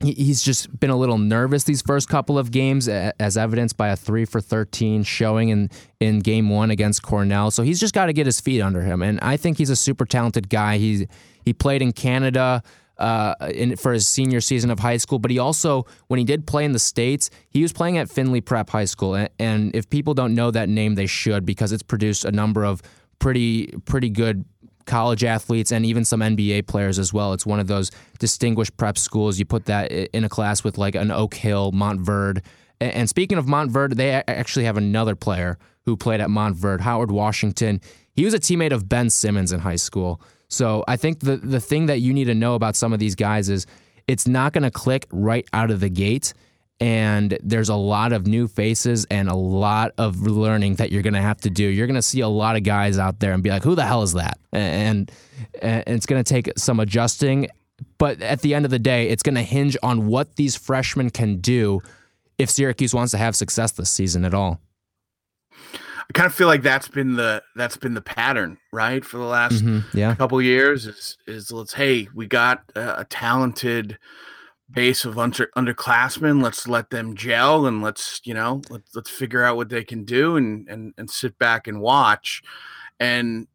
he's 0.00 0.42
just 0.42 0.78
been 0.78 0.90
a 0.90 0.96
little 0.96 1.18
nervous 1.18 1.64
these 1.64 1.82
first 1.82 2.08
couple 2.08 2.38
of 2.38 2.50
games, 2.50 2.88
as 2.88 3.36
evidenced 3.36 3.76
by 3.76 3.88
a 3.88 3.96
three 3.96 4.24
for 4.24 4.40
thirteen 4.40 5.02
showing 5.02 5.48
in 5.48 5.70
in 6.00 6.20
game 6.20 6.48
one 6.48 6.70
against 6.70 7.02
Cornell. 7.02 7.50
So 7.50 7.62
he's 7.62 7.80
just 7.80 7.94
got 7.94 8.06
to 8.06 8.12
get 8.12 8.26
his 8.26 8.40
feet 8.40 8.60
under 8.60 8.82
him, 8.82 9.02
and 9.02 9.18
I 9.20 9.36
think 9.36 9.58
he's 9.58 9.70
a 9.70 9.76
super 9.76 10.04
talented 10.04 10.48
guy. 10.48 10.78
He 10.78 11.08
he 11.44 11.52
played 11.52 11.82
in 11.82 11.92
Canada 11.92 12.62
uh, 12.98 13.34
in, 13.52 13.76
for 13.76 13.92
his 13.92 14.06
senior 14.06 14.40
season 14.40 14.70
of 14.70 14.78
high 14.80 14.98
school. 14.98 15.18
But 15.18 15.30
he 15.30 15.38
also, 15.38 15.86
when 16.08 16.18
he 16.18 16.24
did 16.24 16.46
play 16.46 16.64
in 16.64 16.72
the 16.72 16.78
States, 16.78 17.30
he 17.48 17.62
was 17.62 17.72
playing 17.72 17.98
at 17.98 18.10
Findlay 18.10 18.40
Prep 18.40 18.70
High 18.70 18.84
School. 18.84 19.14
And, 19.14 19.30
and 19.38 19.74
if 19.74 19.88
people 19.88 20.14
don't 20.14 20.34
know 20.34 20.50
that 20.50 20.68
name, 20.68 20.94
they 20.94 21.06
should 21.06 21.46
because 21.46 21.72
it's 21.72 21.82
produced 21.82 22.24
a 22.24 22.32
number 22.32 22.64
of 22.64 22.82
pretty 23.18 23.66
pretty 23.84 24.10
good 24.10 24.44
college 24.88 25.22
athletes 25.22 25.70
and 25.70 25.86
even 25.86 26.04
some 26.04 26.20
NBA 26.20 26.66
players 26.66 26.98
as 26.98 27.12
well. 27.12 27.32
It's 27.32 27.46
one 27.46 27.60
of 27.60 27.68
those 27.68 27.92
distinguished 28.18 28.76
prep 28.76 28.98
schools. 28.98 29.38
You 29.38 29.44
put 29.44 29.66
that 29.66 29.92
in 29.92 30.24
a 30.24 30.28
class 30.28 30.64
with 30.64 30.78
like 30.78 30.96
an 30.96 31.12
Oak 31.12 31.34
Hill, 31.34 31.70
Montverde. 31.70 32.42
And 32.80 33.08
speaking 33.08 33.38
of 33.38 33.46
Montverde, 33.46 33.94
they 33.94 34.10
actually 34.10 34.64
have 34.64 34.76
another 34.76 35.14
player 35.14 35.58
who 35.84 35.96
played 35.96 36.20
at 36.20 36.28
Montverde, 36.28 36.80
Howard 36.80 37.10
Washington. 37.10 37.80
He 38.14 38.24
was 38.24 38.34
a 38.34 38.40
teammate 38.40 38.72
of 38.72 38.88
Ben 38.88 39.10
Simmons 39.10 39.52
in 39.52 39.60
high 39.60 39.76
school. 39.76 40.20
So 40.48 40.82
I 40.88 40.96
think 40.96 41.20
the 41.20 41.36
the 41.36 41.60
thing 41.60 41.86
that 41.86 42.00
you 42.00 42.12
need 42.12 42.24
to 42.24 42.34
know 42.34 42.54
about 42.54 42.74
some 42.74 42.92
of 42.92 42.98
these 42.98 43.14
guys 43.14 43.48
is 43.48 43.66
it's 44.06 44.26
not 44.26 44.52
going 44.52 44.64
to 44.64 44.70
click 44.70 45.06
right 45.12 45.46
out 45.52 45.70
of 45.70 45.80
the 45.80 45.90
gate. 45.90 46.32
And 46.80 47.36
there's 47.42 47.68
a 47.68 47.74
lot 47.74 48.12
of 48.12 48.26
new 48.26 48.46
faces 48.46 49.04
and 49.10 49.28
a 49.28 49.34
lot 49.34 49.92
of 49.98 50.20
learning 50.20 50.76
that 50.76 50.92
you're 50.92 51.02
going 51.02 51.14
to 51.14 51.20
have 51.20 51.40
to 51.40 51.50
do. 51.50 51.64
You're 51.64 51.88
going 51.88 51.96
to 51.96 52.02
see 52.02 52.20
a 52.20 52.28
lot 52.28 52.54
of 52.54 52.62
guys 52.62 52.98
out 52.98 53.18
there 53.18 53.32
and 53.32 53.42
be 53.42 53.50
like, 53.50 53.64
who 53.64 53.74
the 53.74 53.84
hell 53.84 54.02
is 54.02 54.12
that? 54.12 54.38
And, 54.52 55.10
and 55.60 55.82
it's 55.86 56.06
going 56.06 56.22
to 56.22 56.28
take 56.28 56.56
some 56.56 56.78
adjusting. 56.78 57.48
But 57.98 58.22
at 58.22 58.42
the 58.42 58.54
end 58.54 58.64
of 58.64 58.70
the 58.70 58.78
day, 58.78 59.08
it's 59.08 59.24
going 59.24 59.34
to 59.34 59.42
hinge 59.42 59.76
on 59.82 60.06
what 60.06 60.36
these 60.36 60.54
freshmen 60.54 61.10
can 61.10 61.38
do 61.38 61.80
if 62.38 62.48
Syracuse 62.48 62.94
wants 62.94 63.10
to 63.10 63.18
have 63.18 63.34
success 63.34 63.72
this 63.72 63.90
season 63.90 64.24
at 64.24 64.34
all. 64.34 64.60
I 65.52 66.14
kind 66.14 66.26
of 66.26 66.34
feel 66.34 66.46
like 66.46 66.62
that's 66.62 66.88
been 66.88 67.16
the 67.16 67.42
that's 67.54 67.76
been 67.76 67.92
the 67.92 68.00
pattern, 68.00 68.56
right, 68.72 69.04
for 69.04 69.18
the 69.18 69.24
last 69.24 69.62
mm-hmm, 69.62 69.96
yeah. 69.96 70.14
couple 70.14 70.40
years. 70.40 70.86
Is 70.86 71.18
is 71.26 71.52
let's 71.52 71.74
hey, 71.74 72.08
we 72.14 72.26
got 72.26 72.62
a, 72.74 73.00
a 73.00 73.04
talented 73.04 73.98
base 74.70 75.04
of 75.04 75.18
under 75.18 75.48
underclassmen. 75.56 76.42
Let's 76.42 76.68
let 76.68 76.90
them 76.90 77.14
gel 77.14 77.66
and 77.66 77.82
let's 77.82 78.20
you 78.24 78.34
know 78.34 78.62
let, 78.70 78.82
let's 78.94 79.10
figure 79.10 79.44
out 79.44 79.56
what 79.56 79.68
they 79.68 79.84
can 79.84 80.04
do 80.04 80.36
and 80.36 80.68
and 80.68 80.94
and 80.98 81.10
sit 81.10 81.38
back 81.38 81.66
and 81.66 81.80
watch. 81.80 82.42
And 83.00 83.46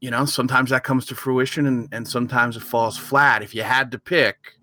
you 0.00 0.10
know 0.10 0.24
sometimes 0.24 0.70
that 0.70 0.84
comes 0.84 1.06
to 1.06 1.14
fruition 1.14 1.66
and 1.66 1.88
and 1.92 2.06
sometimes 2.08 2.56
it 2.56 2.62
falls 2.62 2.98
flat. 2.98 3.42
If 3.42 3.54
you 3.54 3.62
had 3.62 3.90
to 3.92 3.98
pick, 3.98 4.54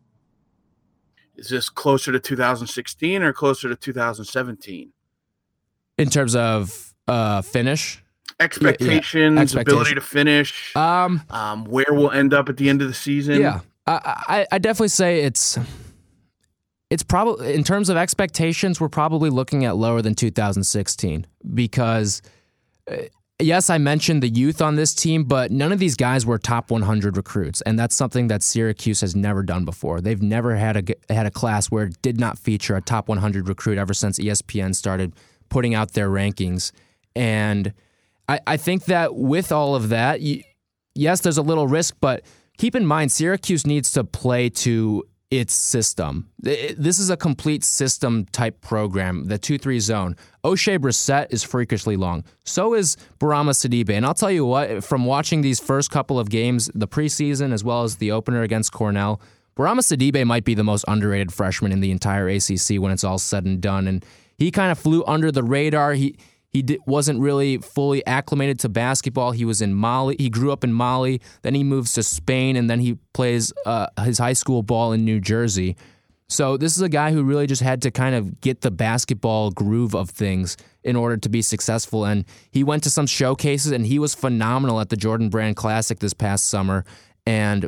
is 1.35 1.49
this 1.49 1.69
closer 1.69 2.11
to 2.11 2.19
2016 2.19 3.23
or 3.23 3.33
closer 3.33 3.69
to 3.69 3.75
2017? 3.75 4.91
In 5.97 6.09
terms 6.09 6.35
of 6.35 6.93
uh, 7.07 7.41
finish 7.41 8.03
expectations, 8.39 9.35
yeah, 9.35 9.41
Expectation. 9.41 9.73
ability 9.77 9.95
to 9.95 10.01
finish, 10.01 10.75
um, 10.75 11.21
um, 11.29 11.65
where 11.65 11.85
we'll 11.89 12.11
end 12.11 12.33
up 12.33 12.49
at 12.49 12.57
the 12.57 12.69
end 12.69 12.81
of 12.81 12.87
the 12.87 12.93
season. 12.93 13.39
Yeah, 13.39 13.61
I, 13.85 13.99
I, 14.27 14.47
I 14.53 14.57
definitely 14.59 14.89
say 14.89 15.21
it's 15.23 15.57
it's 16.89 17.03
probably 17.03 17.53
in 17.53 17.63
terms 17.63 17.89
of 17.89 17.97
expectations, 17.97 18.79
we're 18.79 18.89
probably 18.89 19.29
looking 19.29 19.65
at 19.65 19.75
lower 19.75 20.01
than 20.01 20.15
2016 20.15 21.27
because. 21.53 22.21
Uh, 22.89 22.97
yes, 23.39 23.69
I 23.69 23.77
mentioned 23.77 24.23
the 24.23 24.29
youth 24.29 24.61
on 24.61 24.75
this 24.75 24.93
team, 24.93 25.23
but 25.23 25.51
none 25.51 25.71
of 25.71 25.79
these 25.79 25.95
guys 25.95 26.25
were 26.25 26.37
top 26.37 26.71
100 26.71 27.17
recruits, 27.17 27.61
and 27.61 27.77
that's 27.77 27.95
something 27.95 28.27
that 28.27 28.43
Syracuse 28.43 29.01
has 29.01 29.15
never 29.15 29.43
done 29.43 29.65
before. 29.65 30.01
They've 30.01 30.21
never 30.21 30.55
had 30.55 30.77
a 30.77 31.13
had 31.13 31.25
a 31.25 31.31
class 31.31 31.71
where 31.71 31.85
it 31.85 32.01
did 32.01 32.19
not 32.19 32.37
feature 32.37 32.75
a 32.75 32.81
top 32.81 33.07
100 33.07 33.47
recruit 33.47 33.77
ever 33.77 33.93
since 33.93 34.19
ESPN 34.19 34.75
started 34.75 35.13
putting 35.49 35.75
out 35.75 35.93
their 35.93 36.09
rankings. 36.09 36.71
And 37.15 37.73
I, 38.27 38.39
I 38.47 38.57
think 38.57 38.85
that 38.85 39.15
with 39.15 39.51
all 39.51 39.75
of 39.75 39.89
that, 39.89 40.19
yes, 40.95 41.21
there's 41.21 41.37
a 41.37 41.41
little 41.41 41.67
risk, 41.67 41.95
but 42.01 42.23
keep 42.57 42.75
in 42.75 42.85
mind, 42.85 43.11
Syracuse 43.11 43.65
needs 43.65 43.91
to 43.91 44.03
play 44.03 44.49
to 44.49 45.03
its 45.31 45.55
system. 45.55 46.29
This 46.37 46.99
is 46.99 47.09
a 47.09 47.17
complete 47.17 47.63
system 47.63 48.25
type 48.31 48.61
program, 48.61 49.25
the 49.25 49.39
2 49.39 49.57
3 49.57 49.79
zone. 49.79 50.15
Oshae 50.43 50.77
Brissett 50.77 51.27
is 51.31 51.41
freakishly 51.43 51.97
long. 51.97 52.23
So 52.43 52.75
is 52.75 52.97
Bourama 53.19 53.51
Sidibe. 53.51 53.89
And 53.89 54.05
I'll 54.05 54.13
tell 54.13 54.29
you 54.29 54.45
what, 54.45 54.83
from 54.83 55.05
watching 55.05 55.41
these 55.41 55.59
first 55.59 55.89
couple 55.89 56.19
of 56.19 56.29
games, 56.29 56.69
the 56.75 56.87
preseason 56.87 57.51
as 57.51 57.63
well 57.63 57.81
as 57.81 57.97
the 57.97 58.11
opener 58.11 58.43
against 58.43 58.73
Cornell, 58.73 59.19
Bourama 59.55 59.79
Sidibe 59.79 60.25
might 60.25 60.45
be 60.45 60.53
the 60.53 60.63
most 60.63 60.85
underrated 60.87 61.33
freshman 61.33 61.71
in 61.71 61.79
the 61.79 61.89
entire 61.89 62.27
ACC 62.27 62.79
when 62.79 62.91
it's 62.91 63.03
all 63.03 63.17
said 63.17 63.43
and 63.45 63.59
done. 63.59 63.87
And 63.87 64.05
he 64.37 64.51
kind 64.51 64.71
of 64.71 64.77
flew 64.77 65.03
under 65.05 65.31
the 65.31 65.43
radar. 65.43 65.93
He 65.93 66.15
he 66.53 66.61
di- 66.61 66.79
wasn't 66.85 67.19
really 67.19 67.57
fully 67.57 68.05
acclimated 68.05 68.59
to 68.59 68.69
basketball. 68.69 69.31
He 69.31 69.43
was 69.43 69.61
in 69.61 69.73
Mali. 69.73 70.15
He 70.19 70.29
grew 70.29 70.51
up 70.51 70.63
in 70.63 70.71
Mali. 70.71 71.19
Then 71.41 71.55
he 71.55 71.63
moves 71.63 71.93
to 71.93 72.03
Spain, 72.03 72.55
and 72.55 72.69
then 72.69 72.79
he 72.79 72.99
plays 73.13 73.51
uh, 73.65 73.87
his 74.03 74.19
high 74.19 74.33
school 74.33 74.61
ball 74.61 74.93
in 74.93 75.03
New 75.03 75.19
Jersey. 75.19 75.75
So 76.29 76.55
this 76.55 76.77
is 76.77 76.81
a 76.81 76.89
guy 76.89 77.11
who 77.11 77.23
really 77.23 77.47
just 77.47 77.61
had 77.61 77.81
to 77.81 77.91
kind 77.91 78.15
of 78.15 78.39
get 78.39 78.61
the 78.61 78.71
basketball 78.71 79.51
groove 79.51 79.95
of 79.95 80.09
things 80.09 80.55
in 80.83 80.95
order 80.95 81.17
to 81.17 81.29
be 81.29 81.41
successful. 81.41 82.05
And 82.05 82.25
he 82.51 82.63
went 82.63 82.83
to 82.83 82.89
some 82.89 83.07
showcases, 83.07 83.71
and 83.71 83.85
he 83.85 83.99
was 83.99 84.15
phenomenal 84.15 84.79
at 84.79 84.89
the 84.89 84.95
Jordan 84.95 85.29
Brand 85.29 85.55
Classic 85.55 85.99
this 85.99 86.13
past 86.13 86.47
summer. 86.47 86.85
And 87.25 87.67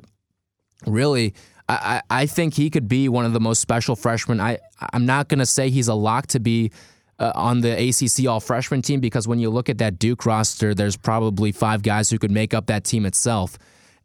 really, 0.85 1.33
I, 1.67 2.01
I 2.09 2.25
think 2.27 2.53
he 2.53 2.69
could 2.69 2.87
be 2.87 3.09
one 3.09 3.25
of 3.25 3.33
the 3.33 3.39
most 3.39 3.61
special 3.61 3.95
freshmen. 3.95 4.39
I 4.39 4.59
I'm 4.93 5.05
not 5.05 5.29
going 5.29 5.39
to 5.39 5.45
say 5.45 5.69
he's 5.69 5.87
a 5.87 5.95
lock 5.95 6.27
to 6.27 6.39
be 6.39 6.71
uh, 7.19 7.31
on 7.35 7.61
the 7.61 7.71
ACC 7.71 8.27
All 8.27 8.39
Freshman 8.39 8.81
team 8.81 8.99
because 8.99 9.27
when 9.27 9.39
you 9.39 9.49
look 9.49 9.69
at 9.69 9.77
that 9.77 9.99
Duke 9.99 10.25
roster, 10.25 10.73
there's 10.73 10.97
probably 10.97 11.51
five 11.51 11.81
guys 11.83 12.09
who 12.09 12.17
could 12.17 12.31
make 12.31 12.53
up 12.53 12.67
that 12.67 12.83
team 12.83 13.05
itself. 13.05 13.57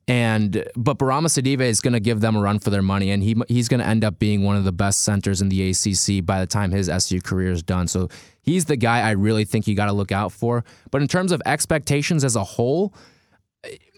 And 0.08 0.64
but 0.74 0.98
Bourama 0.98 1.26
Sidibe 1.26 1.60
is 1.60 1.80
going 1.80 1.92
to 1.92 2.00
give 2.00 2.20
them 2.20 2.34
a 2.34 2.40
run 2.40 2.58
for 2.58 2.70
their 2.70 2.82
money, 2.82 3.10
and 3.10 3.22
he 3.22 3.36
he's 3.46 3.68
going 3.68 3.80
to 3.80 3.86
end 3.86 4.02
up 4.02 4.18
being 4.18 4.42
one 4.42 4.56
of 4.56 4.64
the 4.64 4.72
best 4.72 5.02
centers 5.02 5.40
in 5.40 5.50
the 5.50 5.70
ACC 5.70 6.24
by 6.24 6.40
the 6.40 6.46
time 6.46 6.72
his 6.72 6.88
SU 6.88 7.20
career 7.20 7.52
is 7.52 7.62
done. 7.62 7.86
So 7.86 8.08
he's 8.42 8.64
the 8.64 8.76
guy 8.76 9.02
I 9.02 9.12
really 9.12 9.44
think 9.44 9.68
you 9.68 9.76
got 9.76 9.86
to 9.86 9.92
look 9.92 10.10
out 10.10 10.32
for. 10.32 10.64
But 10.90 11.02
in 11.02 11.06
terms 11.06 11.30
of 11.30 11.40
expectations 11.46 12.24
as 12.24 12.34
a 12.34 12.42
whole, 12.42 12.92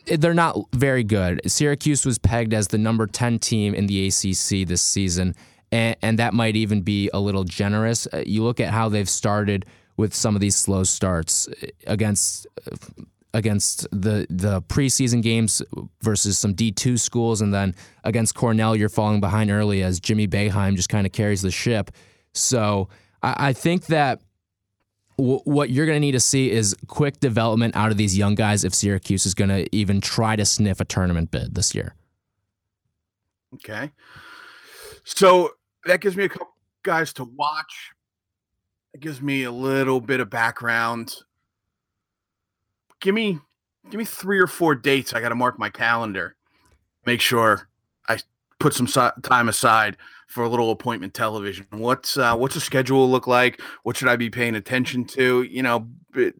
they're 0.07 0.35
not 0.35 0.59
very 0.75 1.05
good. 1.05 1.41
Syracuse 1.51 2.05
was 2.05 2.19
pegged 2.19 2.53
as 2.53 2.69
the 2.69 2.79
number 2.79 3.07
10 3.07 3.39
team 3.39 3.75
in 3.75 3.87
the 3.87 4.07
ACC 4.09 4.67
this 4.67 4.83
season, 4.83 5.35
and, 5.73 5.97
and 6.03 6.19
that 6.19 6.35
might 6.35 6.55
even 6.55 6.83
be 6.83 7.11
a 7.13 7.19
little 7.19 7.45
generous. 7.45 8.07
Uh, 8.13 8.23
you 8.25 8.45
look 8.45 8.61
at 8.61 8.73
how 8.73 8.89
they've 8.89 9.09
started 9.09 9.67
with 9.97 10.15
some 10.15 10.37
of 10.37 10.41
these 10.41 10.55
slow 10.55 10.85
starts 10.85 11.49
uh, 11.49 11.67
against 11.87 12.47
against 13.35 13.89
the 13.91 14.27
the 14.29 14.61
preseason 14.63 15.23
games 15.23 15.63
versus 16.03 16.39
some 16.39 16.53
D 16.53 16.71
two 16.71 16.97
schools, 16.97 17.41
and 17.41 17.53
then 17.53 17.75
against 18.05 18.35
Cornell, 18.35 18.77
you're 18.77 18.89
falling 18.91 19.21
behind 19.21 19.51
early 19.51 19.83
as 19.83 19.99
Jimmy 20.01 20.29
Boeheim 20.29 20.77
just 20.77 20.91
kind 20.91 21.07
of 21.07 21.13
carries 21.13 21.43
the 21.43 21.51
ship. 21.51 21.91
So 22.35 22.89
I, 23.23 23.49
I 23.49 23.53
think 23.53 23.87
that 23.87 24.21
what 25.17 25.71
you're 25.71 25.87
going 25.87 25.97
to 25.97 26.01
need 26.01 26.13
to 26.13 26.21
see 26.21 26.51
is 26.51 26.75
quick 26.89 27.21
development 27.21 27.77
out 27.77 27.91
of 27.91 27.97
these 27.97 28.17
young 28.19 28.35
guys 28.35 28.65
if 28.65 28.75
Syracuse 28.75 29.25
is 29.27 29.35
going 29.35 29.51
to 29.51 29.69
even 29.77 30.01
try 30.01 30.37
to 30.37 30.45
sniff 30.45 30.81
a 30.81 30.85
tournament 30.85 31.31
bid 31.31 31.55
this 31.55 31.75
year. 31.75 31.95
Okay, 33.55 33.91
so 35.05 35.51
that 35.87 36.01
gives 36.01 36.17
me 36.17 36.25
a 36.25 36.29
couple 36.29 36.55
guys 36.83 37.13
to 37.15 37.25
watch. 37.25 37.93
It 38.95 39.01
gives 39.01 39.23
me 39.23 39.45
a 39.45 39.51
little 39.51 40.01
bit 40.01 40.21
of 40.21 40.29
background 40.31 41.15
give 43.03 43.15
me 43.15 43.39
give 43.91 43.99
me 43.99 44.07
three 44.07 44.39
or 44.39 44.47
four 44.47 44.75
dates. 44.75 45.13
I 45.13 45.21
got 45.21 45.29
to 45.29 45.35
mark 45.35 45.59
my 45.59 45.69
calendar. 45.69 46.37
Make 47.05 47.21
sure 47.21 47.69
I 48.09 48.19
put 48.59 48.73
some 48.73 48.87
time 48.87 49.49
aside 49.49 49.99
for 50.29 50.45
a 50.45 50.49
little 50.49 50.71
appointment 50.71 51.13
television. 51.13 51.67
What's 51.71 52.17
uh, 52.17 52.35
what's 52.37 52.55
the 52.55 52.61
schedule 52.61 53.11
look 53.11 53.27
like? 53.27 53.61
What 53.83 53.97
should 53.99 54.09
I 54.09 54.17
be 54.17 54.31
paying 54.31 54.55
attention 54.55 55.05
to? 55.07 55.43
You 55.43 55.63
know, 55.63 55.89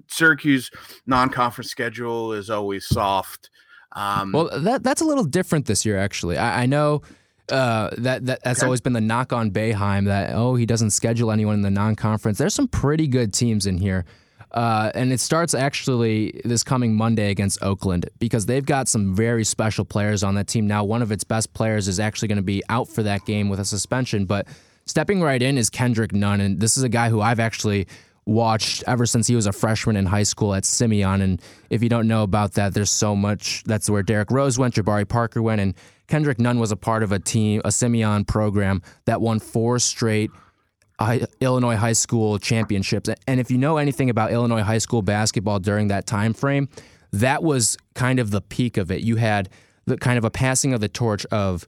Syracuse 0.09 0.71
non-conference 1.07 1.71
schedule 1.71 2.33
is 2.33 2.49
always 2.49 2.87
soft. 2.87 3.51
Um, 3.95 4.33
well, 4.33 4.49
that 4.61 4.83
that's 4.83 5.03
a 5.03 5.05
little 5.05 5.25
different 5.25 5.67
this 5.67 5.85
year, 5.85 5.99
actually. 5.99 6.39
I, 6.39 6.63
I 6.63 6.67
know. 6.67 7.03
Uh, 7.49 7.91
that, 7.99 8.25
that 8.27 8.43
that's 8.45 8.61
okay. 8.61 8.67
always 8.67 8.81
been 8.81 8.93
the 8.93 9.01
knock 9.01 9.33
on 9.33 9.51
Boeheim 9.51 10.07
that 10.07 10.31
oh 10.33 10.55
he 10.55 10.65
doesn't 10.65 10.91
schedule 10.91 11.31
anyone 11.31 11.57
in 11.57 11.63
the 11.63 11.71
non-conference. 11.71 12.39
There's 12.39 12.55
some 12.55 12.69
pretty 12.69 13.09
good 13.09 13.35
teams 13.35 13.67
in 13.67 13.79
here. 13.79 14.05
Uh, 14.53 14.91
and 14.95 15.13
it 15.13 15.21
starts 15.21 15.55
actually 15.55 16.41
this 16.45 16.63
coming 16.63 16.95
Monday 16.95 17.31
against 17.31 17.63
Oakland 17.63 18.09
because 18.19 18.45
they've 18.45 18.67
got 18.67 18.87
some 18.87 19.15
very 19.15 19.45
special 19.45 19.85
players 19.85 20.23
on 20.23 20.35
that 20.35 20.47
team. 20.47 20.67
Now, 20.67 20.85
one 20.85 21.01
of 21.01 21.11
its 21.11 21.25
best 21.25 21.55
players 21.55 21.89
is 21.89 21.99
actually 21.99 22.29
going 22.29 22.37
to 22.37 22.43
be 22.43 22.63
out 22.69 22.89
for 22.89 23.03
that 23.03 23.25
game 23.25 23.49
with 23.49 23.61
a 23.61 23.65
suspension, 23.65 24.27
but 24.27 24.47
stepping 24.85 25.23
right 25.23 25.41
in 25.41 25.57
is 25.57 25.71
Kendrick 25.71 26.13
Nunn. 26.13 26.41
And 26.41 26.61
this 26.61 26.77
is 26.77 26.83
a 26.83 26.91
guy 26.91 27.09
who 27.09 27.23
I've 27.23 27.41
actually 27.41 27.87
watched 28.27 28.85
ever 28.87 29.07
since 29.07 29.27
he 29.27 29.35
was 29.35 29.47
a 29.47 29.53
freshman 29.53 29.97
in 29.97 30.07
high 30.07 30.23
school 30.23 30.55
at 30.55 30.67
Simeon. 30.67 31.23
And 31.23 31.41
if 31.71 31.83
you 31.83 31.89
don't 31.89 32.07
know 32.07 32.23
about 32.23 32.53
that, 32.53 32.75
there's 32.75 32.91
so 32.91 33.17
much. 33.17 33.65
That's 33.65 33.89
where 33.89 34.03
Derrick 34.03 34.31
Rose 34.31 34.59
went, 34.59 34.75
Jabari 34.75 35.09
Parker 35.09 35.41
went, 35.41 35.61
and 35.61 35.75
Kendrick 36.13 36.39
Nunn 36.39 36.59
was 36.59 36.71
a 36.71 36.77
part 36.77 37.03
of 37.03 37.11
a 37.11 37.19
team, 37.19 37.63
a 37.65 37.73
Simeon 37.73 38.27
program 38.27 38.83
that 39.07 39.23
won 39.23 39.39
four 39.39 39.79
straight 39.79 40.31
uh, 40.99 41.21
Illinois 41.41 41.77
high 41.77 41.95
school 41.95 42.39
championships. 42.39 43.09
And 43.27 43.41
if 43.41 43.51
you 43.51 43.57
know 43.57 43.79
anything 43.79 44.11
about 44.11 44.31
Illinois 44.31 44.61
high 44.61 44.77
school 44.77 45.01
basketball 45.01 45.59
during 45.59 45.89
that 45.89 46.07
time 46.07 46.35
frame, 46.35 46.69
that 47.13 47.43
was 47.43 47.79
kind 47.95 48.19
of 48.19 48.31
the 48.31 48.43
peak 48.43 48.77
of 48.77 48.91
it. 48.91 49.01
You 49.01 49.17
had 49.17 49.49
the 49.87 49.97
kind 49.97 50.19
of 50.19 50.25
a 50.27 50.31
passing 50.31 50.75
of 50.75 50.83
the 50.83 50.89
torch 50.91 51.25
of 51.33 51.67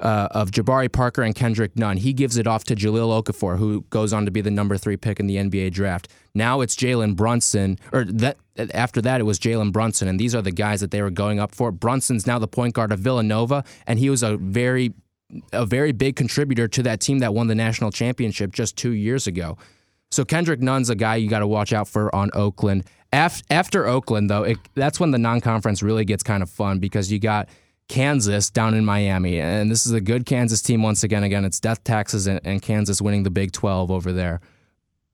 uh, 0.00 0.28
of 0.32 0.50
Jabari 0.50 0.90
Parker 0.90 1.22
and 1.22 1.34
Kendrick 1.34 1.76
Nunn. 1.76 1.96
He 1.98 2.12
gives 2.12 2.36
it 2.36 2.46
off 2.46 2.64
to 2.64 2.74
Jahlil 2.74 3.22
Okafor, 3.22 3.58
who 3.58 3.82
goes 3.90 4.12
on 4.12 4.24
to 4.24 4.30
be 4.30 4.40
the 4.40 4.50
number 4.50 4.76
three 4.76 4.96
pick 4.96 5.20
in 5.20 5.26
the 5.26 5.36
NBA 5.36 5.72
draft. 5.72 6.08
Now 6.34 6.60
it's 6.60 6.74
Jalen 6.74 7.14
Brunson, 7.16 7.78
or 7.92 8.04
that 8.04 8.36
after 8.72 9.00
that 9.02 9.20
it 9.20 9.24
was 9.24 9.38
Jalen 9.38 9.72
Brunson, 9.72 10.08
and 10.08 10.18
these 10.18 10.34
are 10.34 10.42
the 10.42 10.50
guys 10.50 10.80
that 10.80 10.90
they 10.90 11.02
were 11.02 11.10
going 11.10 11.38
up 11.38 11.54
for. 11.54 11.70
Brunson's 11.70 12.26
now 12.26 12.38
the 12.38 12.48
point 12.48 12.74
guard 12.74 12.92
of 12.92 12.98
Villanova, 12.98 13.64
and 13.86 13.98
he 13.98 14.10
was 14.10 14.22
a 14.22 14.36
very 14.36 14.94
a 15.52 15.64
very 15.64 15.92
big 15.92 16.16
contributor 16.16 16.68
to 16.68 16.82
that 16.82 17.00
team 17.00 17.20
that 17.20 17.34
won 17.34 17.46
the 17.46 17.54
national 17.54 17.90
championship 17.90 18.52
just 18.52 18.76
two 18.76 18.92
years 18.92 19.26
ago. 19.26 19.56
So 20.10 20.24
Kendrick 20.24 20.60
Nunn's 20.60 20.90
a 20.90 20.94
guy 20.94 21.16
you 21.16 21.28
got 21.28 21.40
to 21.40 21.46
watch 21.46 21.72
out 21.72 21.88
for 21.88 22.14
on 22.14 22.30
Oakland. 22.34 22.84
After 23.12 23.86
Oakland, 23.86 24.28
though, 24.28 24.42
it, 24.42 24.58
that's 24.74 24.98
when 24.98 25.12
the 25.12 25.18
non-conference 25.18 25.82
really 25.84 26.04
gets 26.04 26.24
kind 26.24 26.42
of 26.42 26.50
fun 26.50 26.80
because 26.80 27.12
you 27.12 27.20
got 27.20 27.48
Kansas 27.88 28.50
down 28.50 28.74
in 28.74 28.84
Miami, 28.84 29.40
and 29.40 29.70
this 29.70 29.86
is 29.86 29.92
a 29.92 30.00
good 30.00 30.26
Kansas 30.26 30.62
team 30.62 30.82
once 30.82 31.02
again. 31.04 31.22
Again, 31.22 31.44
it's 31.44 31.60
death 31.60 31.84
taxes 31.84 32.26
and, 32.26 32.40
and 32.44 32.62
Kansas 32.62 33.02
winning 33.02 33.22
the 33.22 33.30
Big 33.30 33.52
12 33.52 33.90
over 33.90 34.12
there. 34.12 34.40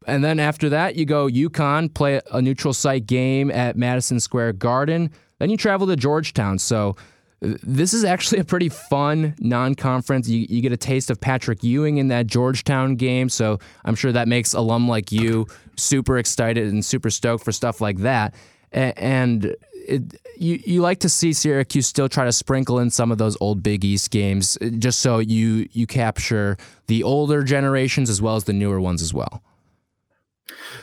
And 0.07 0.25
then 0.25 0.41
after 0.41 0.69
that, 0.71 0.97
you 0.97 1.05
go 1.05 1.27
UConn, 1.27 1.93
play 1.93 2.21
a 2.33 2.41
neutral 2.41 2.73
site 2.73 3.07
game 3.07 3.51
at 3.51 3.77
Madison 3.77 4.19
Square 4.19 4.55
Garden. 4.55 5.11
Then 5.39 5.51
you 5.51 5.57
travel 5.57 5.87
to 5.89 5.97
Georgetown. 5.97 6.59
So 6.59 6.97
this 7.41 7.95
is 7.95 8.05
actually 8.05 8.41
a 8.41 8.45
pretty 8.45 8.69
fun 8.69 9.35
non-conference. 9.41 10.29
You, 10.29 10.47
you 10.49 10.61
get 10.61 10.73
a 10.73 10.77
taste 10.77 11.11
of 11.11 11.21
Patrick 11.21 11.63
Ewing 11.63 11.97
in 11.97 12.09
that 12.09 12.27
Georgetown 12.27 12.97
game, 12.97 13.29
so 13.29 13.59
I'm 13.85 13.95
sure 13.95 14.13
that 14.13 14.29
makes 14.29 14.53
alum 14.53 14.89
like 14.89 15.11
you 15.11 15.47
super 15.77 16.19
excited 16.19 16.69
and 16.69 16.85
super 16.85 17.11
stoked 17.11 17.45
for 17.45 17.53
stuff 17.53 17.81
like 17.81 17.99
that. 17.99 18.35
And 18.73 19.57
it, 19.87 20.21
you 20.37 20.61
you 20.65 20.81
like 20.81 21.01
to 21.01 21.09
see 21.09 21.33
Syracuse 21.33 21.87
still 21.87 22.09
try 22.09 22.25
to 22.25 22.33
sprinkle 22.33 22.79
in 22.79 22.91
some 22.91 23.13
of 23.13 23.19
those 23.19 23.37
old 23.41 23.63
Big 23.63 23.85
East 23.85 24.11
games, 24.11 24.57
just 24.79 25.01
so 25.01 25.19
you 25.19 25.69
you 25.73 25.87
capture 25.87 26.57
the 26.87 27.03
older 27.03 27.43
generations 27.43 28.11
as 28.11 28.23
well 28.23 28.37
as 28.37 28.45
the 28.45 28.53
newer 28.53 28.81
ones 28.81 29.03
as 29.03 29.13
well. 29.15 29.43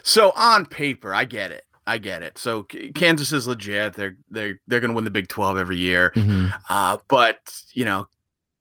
So 0.03 0.31
on 0.35 0.65
paper, 0.65 1.13
I 1.13 1.25
get 1.25 1.51
it. 1.51 1.63
I 1.85 1.97
get 1.97 2.21
it. 2.21 2.37
So 2.37 2.63
Kansas 2.63 3.31
is 3.31 3.47
legit. 3.47 3.93
They're 3.93 4.17
they're 4.29 4.59
they're 4.67 4.81
going 4.81 4.91
to 4.91 4.95
win 4.95 5.05
the 5.05 5.11
Big 5.11 5.29
Twelve 5.29 5.57
every 5.57 5.77
year. 5.77 6.11
Mm-hmm. 6.15 6.47
Uh, 6.69 6.97
but 7.07 7.37
you 7.73 7.85
know, 7.85 8.07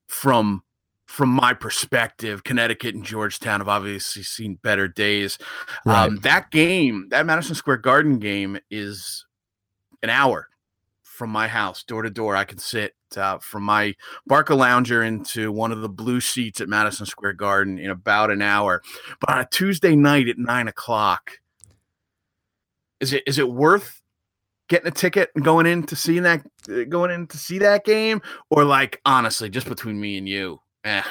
from 0.07 0.63
from 1.05 1.29
my 1.29 1.53
perspective, 1.53 2.43
Connecticut 2.43 2.95
and 2.95 3.03
Georgetown 3.03 3.59
have 3.59 3.67
obviously 3.67 4.23
seen 4.23 4.59
better 4.61 4.87
days. 4.87 5.37
Right. 5.85 6.05
Um, 6.05 6.17
that 6.17 6.51
game, 6.51 7.07
that 7.09 7.25
Madison 7.25 7.55
Square 7.55 7.77
Garden 7.77 8.19
game, 8.19 8.59
is 8.71 9.25
an 10.01 10.09
hour 10.09 10.47
from 11.01 11.29
my 11.29 11.47
house, 11.47 11.83
door 11.83 12.03
to 12.03 12.09
door. 12.09 12.35
I 12.35 12.43
can 12.43 12.59
sit 12.59 12.93
uh, 13.15 13.39
from 13.39 13.63
my 13.63 13.95
Barcalounger 14.29 15.05
into 15.05 15.51
one 15.51 15.71
of 15.71 15.81
the 15.81 15.89
blue 15.89 16.21
seats 16.21 16.61
at 16.61 16.69
Madison 16.69 17.05
Square 17.05 17.33
Garden 17.33 17.79
in 17.79 17.89
about 17.89 18.29
an 18.29 18.41
hour. 18.41 18.81
But 19.19 19.29
on 19.31 19.39
a 19.39 19.47
Tuesday 19.49 19.95
night 19.95 20.27
at 20.27 20.37
nine 20.37 20.67
o'clock 20.67 21.39
is 22.99 23.13
it 23.13 23.23
is 23.25 23.37
it 23.37 23.49
worth 23.49 24.01
getting 24.67 24.87
a 24.87 24.91
ticket 24.91 25.29
and 25.35 25.43
going 25.43 25.65
in 25.65 25.83
to 25.83 25.95
see 25.95 26.19
that 26.19 26.43
going 26.89 27.11
in 27.11 27.27
to 27.27 27.37
see 27.37 27.59
that 27.59 27.85
game 27.85 28.21
or 28.49 28.63
like 28.63 28.99
honestly 29.05 29.49
just 29.49 29.67
between 29.67 29.99
me 29.99 30.17
and 30.17 30.27
you 30.27 30.59
eh 30.83 31.03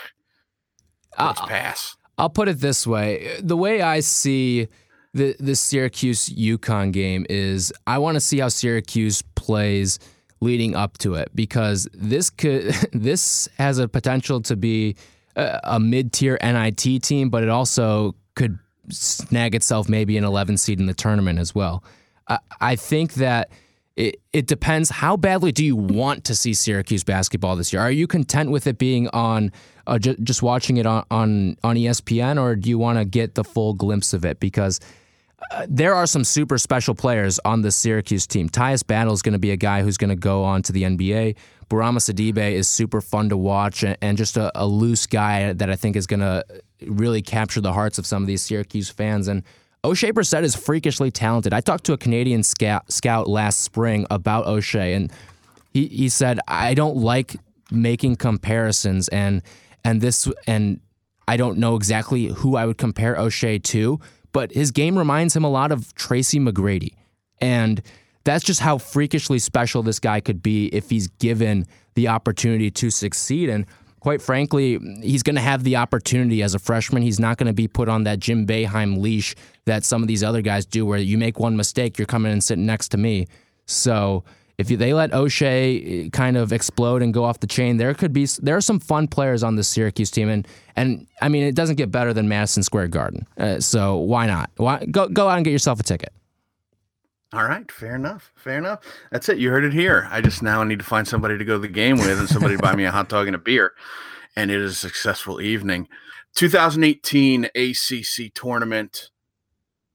let's 1.18 1.40
I'll, 1.40 1.46
pass 1.46 1.96
i'll 2.18 2.30
put 2.30 2.48
it 2.48 2.60
this 2.60 2.86
way 2.86 3.38
the 3.40 3.56
way 3.56 3.82
i 3.82 4.00
see 4.00 4.68
the 5.16 5.36
the 5.40 5.56
syracuse 5.56 6.28
UConn 6.28 6.92
game 6.92 7.26
is 7.28 7.72
i 7.86 7.98
want 7.98 8.14
to 8.16 8.20
see 8.20 8.38
how 8.38 8.48
syracuse 8.48 9.22
plays 9.34 9.98
leading 10.40 10.74
up 10.74 10.98
to 10.98 11.14
it 11.14 11.30
because 11.34 11.88
this 11.94 12.30
could 12.30 12.64
this 12.92 13.48
has 13.58 13.78
a 13.78 13.88
potential 13.88 14.40
to 14.42 14.56
be 14.56 14.96
a, 15.34 15.60
a 15.64 15.80
mid-tier 15.80 16.38
NIT 16.42 17.02
team 17.02 17.30
but 17.30 17.42
it 17.42 17.48
also 17.48 18.14
could 18.34 18.58
snag 18.90 19.54
itself 19.54 19.88
maybe 19.88 20.16
an 20.16 20.24
11 20.24 20.56
seed 20.58 20.80
in 20.80 20.86
the 20.86 20.94
tournament 20.94 21.38
as 21.38 21.54
well. 21.54 21.82
I, 22.28 22.38
I 22.60 22.76
think 22.76 23.14
that 23.14 23.50
it, 23.96 24.20
it 24.32 24.46
depends. 24.46 24.90
How 24.90 25.16
badly 25.16 25.52
do 25.52 25.64
you 25.64 25.76
want 25.76 26.24
to 26.24 26.34
see 26.34 26.52
Syracuse 26.52 27.02
basketball 27.02 27.56
this 27.56 27.72
year? 27.72 27.80
Are 27.82 27.90
you 27.90 28.06
content 28.06 28.50
with 28.50 28.66
it 28.66 28.78
being 28.78 29.08
on 29.08 29.52
uh, 29.86 29.98
ju- 29.98 30.16
just 30.22 30.42
watching 30.42 30.76
it 30.76 30.86
on, 30.86 31.04
on, 31.10 31.56
on 31.64 31.76
ESPN, 31.76 32.40
or 32.40 32.56
do 32.56 32.68
you 32.68 32.78
want 32.78 32.98
to 32.98 33.04
get 33.04 33.34
the 33.34 33.44
full 33.44 33.72
glimpse 33.72 34.12
of 34.12 34.24
it? 34.24 34.38
Because 34.38 34.80
there 35.68 35.94
are 35.94 36.06
some 36.06 36.24
super 36.24 36.58
special 36.58 36.94
players 36.94 37.38
on 37.44 37.62
the 37.62 37.70
Syracuse 37.70 38.26
team. 38.26 38.48
Tyus 38.48 38.86
Battle 38.86 39.12
is 39.12 39.22
going 39.22 39.34
to 39.34 39.38
be 39.38 39.50
a 39.50 39.56
guy 39.56 39.82
who's 39.82 39.96
going 39.96 40.10
to 40.10 40.16
go 40.16 40.44
on 40.44 40.62
to 40.62 40.72
the 40.72 40.82
NBA. 40.82 41.36
Bourama 41.68 41.98
Sidibe 41.98 42.52
is 42.52 42.68
super 42.68 43.00
fun 43.00 43.28
to 43.28 43.36
watch 43.36 43.82
and, 43.82 43.96
and 44.00 44.16
just 44.16 44.36
a, 44.36 44.52
a, 44.54 44.66
loose 44.66 45.06
guy 45.06 45.52
that 45.52 45.68
I 45.68 45.76
think 45.76 45.96
is 45.96 46.06
going 46.06 46.20
to 46.20 46.44
really 46.86 47.22
capture 47.22 47.60
the 47.60 47.72
hearts 47.72 47.98
of 47.98 48.06
some 48.06 48.22
of 48.22 48.26
these 48.26 48.42
Syracuse 48.42 48.88
fans. 48.88 49.26
And 49.26 49.42
Oshae 49.82 50.12
Brissett 50.12 50.42
is 50.42 50.54
freakishly 50.54 51.10
talented. 51.10 51.52
I 51.52 51.60
talked 51.60 51.84
to 51.84 51.92
a 51.92 51.98
Canadian 51.98 52.42
scout, 52.42 52.92
scout 52.92 53.28
last 53.28 53.62
spring 53.62 54.06
about 54.10 54.46
Oshae, 54.46 54.94
and 54.94 55.12
he, 55.72 55.86
he 55.88 56.08
said, 56.08 56.38
I 56.46 56.74
don't 56.74 56.96
like 56.96 57.36
making 57.70 58.16
comparisons 58.16 59.08
and 59.08 59.42
and 59.84 60.00
this 60.00 60.28
and 60.46 60.80
I 61.28 61.36
don't 61.36 61.58
know 61.58 61.74
exactly 61.74 62.26
who 62.26 62.56
I 62.56 62.66
would 62.66 62.78
compare 62.78 63.16
Oshae 63.16 63.62
to, 63.64 64.00
but 64.36 64.52
his 64.52 64.70
game 64.70 64.98
reminds 64.98 65.34
him 65.34 65.44
a 65.44 65.48
lot 65.48 65.72
of 65.72 65.94
Tracy 65.94 66.38
McGrady. 66.38 66.92
And 67.40 67.80
that's 68.24 68.44
just 68.44 68.60
how 68.60 68.76
freakishly 68.76 69.38
special 69.38 69.82
this 69.82 69.98
guy 69.98 70.20
could 70.20 70.42
be 70.42 70.66
if 70.66 70.90
he's 70.90 71.08
given 71.08 71.64
the 71.94 72.08
opportunity 72.08 72.70
to 72.72 72.90
succeed. 72.90 73.48
And 73.48 73.64
quite 74.00 74.20
frankly, 74.20 74.78
he's 75.00 75.22
going 75.22 75.36
to 75.36 75.40
have 75.40 75.64
the 75.64 75.76
opportunity 75.76 76.42
as 76.42 76.54
a 76.54 76.58
freshman. 76.58 77.00
He's 77.00 77.18
not 77.18 77.38
going 77.38 77.46
to 77.46 77.54
be 77.54 77.66
put 77.66 77.88
on 77.88 78.04
that 78.04 78.18
Jim 78.18 78.46
Boeheim 78.46 79.00
leash 79.00 79.34
that 79.64 79.86
some 79.86 80.02
of 80.02 80.06
these 80.06 80.22
other 80.22 80.42
guys 80.42 80.66
do, 80.66 80.84
where 80.84 80.98
you 80.98 81.16
make 81.16 81.38
one 81.38 81.56
mistake, 81.56 81.96
you're 81.96 82.04
coming 82.04 82.30
and 82.30 82.44
sitting 82.44 82.66
next 82.66 82.88
to 82.88 82.98
me. 82.98 83.28
So 83.64 84.22
if 84.58 84.68
they 84.68 84.94
let 84.94 85.10
Oshae 85.10 86.10
kind 86.12 86.36
of 86.36 86.52
explode 86.52 87.02
and 87.02 87.12
go 87.12 87.24
off 87.24 87.40
the 87.40 87.46
chain, 87.46 87.76
there 87.76 87.92
could 87.92 88.12
be 88.12 88.26
there 88.40 88.56
are 88.56 88.62
some 88.62 88.80
fun 88.80 89.06
players 89.06 89.42
on 89.42 89.56
the 89.56 89.64
Syracuse 89.64 90.10
team, 90.10 90.28
and 90.28 90.48
and 90.76 91.06
I 91.20 91.28
mean 91.28 91.44
it 91.44 91.54
doesn't 91.54 91.76
get 91.76 91.90
better 91.90 92.14
than 92.14 92.28
Madison 92.28 92.62
Square 92.62 92.88
Garden. 92.88 93.26
Uh, 93.36 93.60
so 93.60 93.96
why 93.96 94.26
not? 94.26 94.50
Why 94.56 94.84
go 94.90 95.08
go 95.08 95.28
out 95.28 95.36
and 95.36 95.44
get 95.44 95.50
yourself 95.50 95.80
a 95.80 95.82
ticket? 95.82 96.12
All 97.32 97.44
right, 97.44 97.70
fair 97.70 97.96
enough. 97.96 98.32
Fair 98.34 98.56
enough. 98.56 98.80
That's 99.10 99.28
it. 99.28 99.38
You 99.38 99.50
heard 99.50 99.64
it 99.64 99.72
here. 99.72 100.08
I 100.10 100.20
just 100.20 100.42
now 100.42 100.62
need 100.64 100.78
to 100.78 100.84
find 100.84 101.06
somebody 101.06 101.36
to 101.36 101.44
go 101.44 101.54
to 101.54 101.58
the 101.58 101.68
game 101.68 101.96
with 101.96 102.18
and 102.18 102.28
somebody 102.28 102.56
to 102.56 102.62
buy 102.62 102.74
me 102.74 102.84
a 102.84 102.90
hot 102.90 103.08
dog 103.08 103.26
and 103.26 103.36
a 103.36 103.38
beer. 103.38 103.72
And 104.36 104.50
it 104.50 104.60
is 104.60 104.72
a 104.72 104.76
successful 104.76 105.40
evening. 105.40 105.88
2018 106.34 107.46
ACC 107.54 108.32
tournament. 108.32 109.10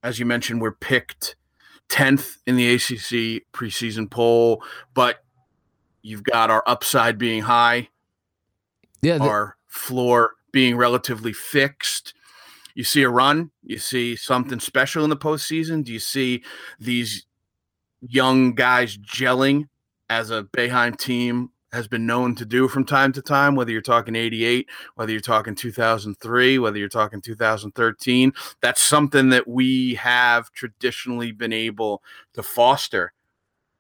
As 0.04 0.20
you 0.20 0.26
mentioned, 0.26 0.62
we're 0.62 0.72
picked 0.72 1.36
10th 1.92 2.38
in 2.48 2.56
the 2.56 2.74
ACC 2.74 3.44
preseason 3.54 4.10
poll, 4.10 4.64
but 4.94 5.24
you've 6.02 6.24
got 6.24 6.50
our 6.50 6.64
upside 6.66 7.18
being 7.18 7.44
high, 7.44 7.90
yeah, 9.02 9.18
the- 9.18 9.24
our 9.26 9.58
floor 9.68 10.32
being 10.52 10.78
relatively 10.78 11.34
fixed. 11.34 12.14
You 12.74 12.84
see 12.86 13.04
a 13.04 13.10
run, 13.10 13.52
you 13.64 13.78
see 13.78 14.16
something 14.16 14.60
special 14.60 15.04
in 15.04 15.10
the 15.10 15.18
postseason. 15.18 15.84
Do 15.84 15.92
you 15.92 16.00
see 16.00 16.44
these 16.80 17.26
young 18.02 18.56
guys 18.56 18.98
gelling 18.98 19.68
as 20.10 20.32
a 20.32 20.44
Boeheim 20.44 20.98
team 20.98 21.51
has 21.74 21.88
been 21.88 22.06
known 22.06 22.36
to 22.36 22.46
do 22.46 22.68
from 22.68 22.86
time 22.86 23.14
to 23.14 23.22
time, 23.22 23.56
whether 23.56 23.72
you're 23.72 23.82
talking 23.82 24.16
88, 24.16 24.68
whether 24.96 25.12
you're 25.12 25.22
talking 25.22 25.56
2003, 25.56 26.60
whether 26.60 26.78
you're 26.78 26.90
talking 26.90 27.22
2013. 27.22 28.34
That's 28.62 28.82
something 28.82 29.30
that 29.30 29.48
we 29.48 29.96
have 29.96 30.52
traditionally 30.52 31.32
been 31.32 31.54
able 31.54 32.04
to 32.34 32.44
foster 32.44 33.14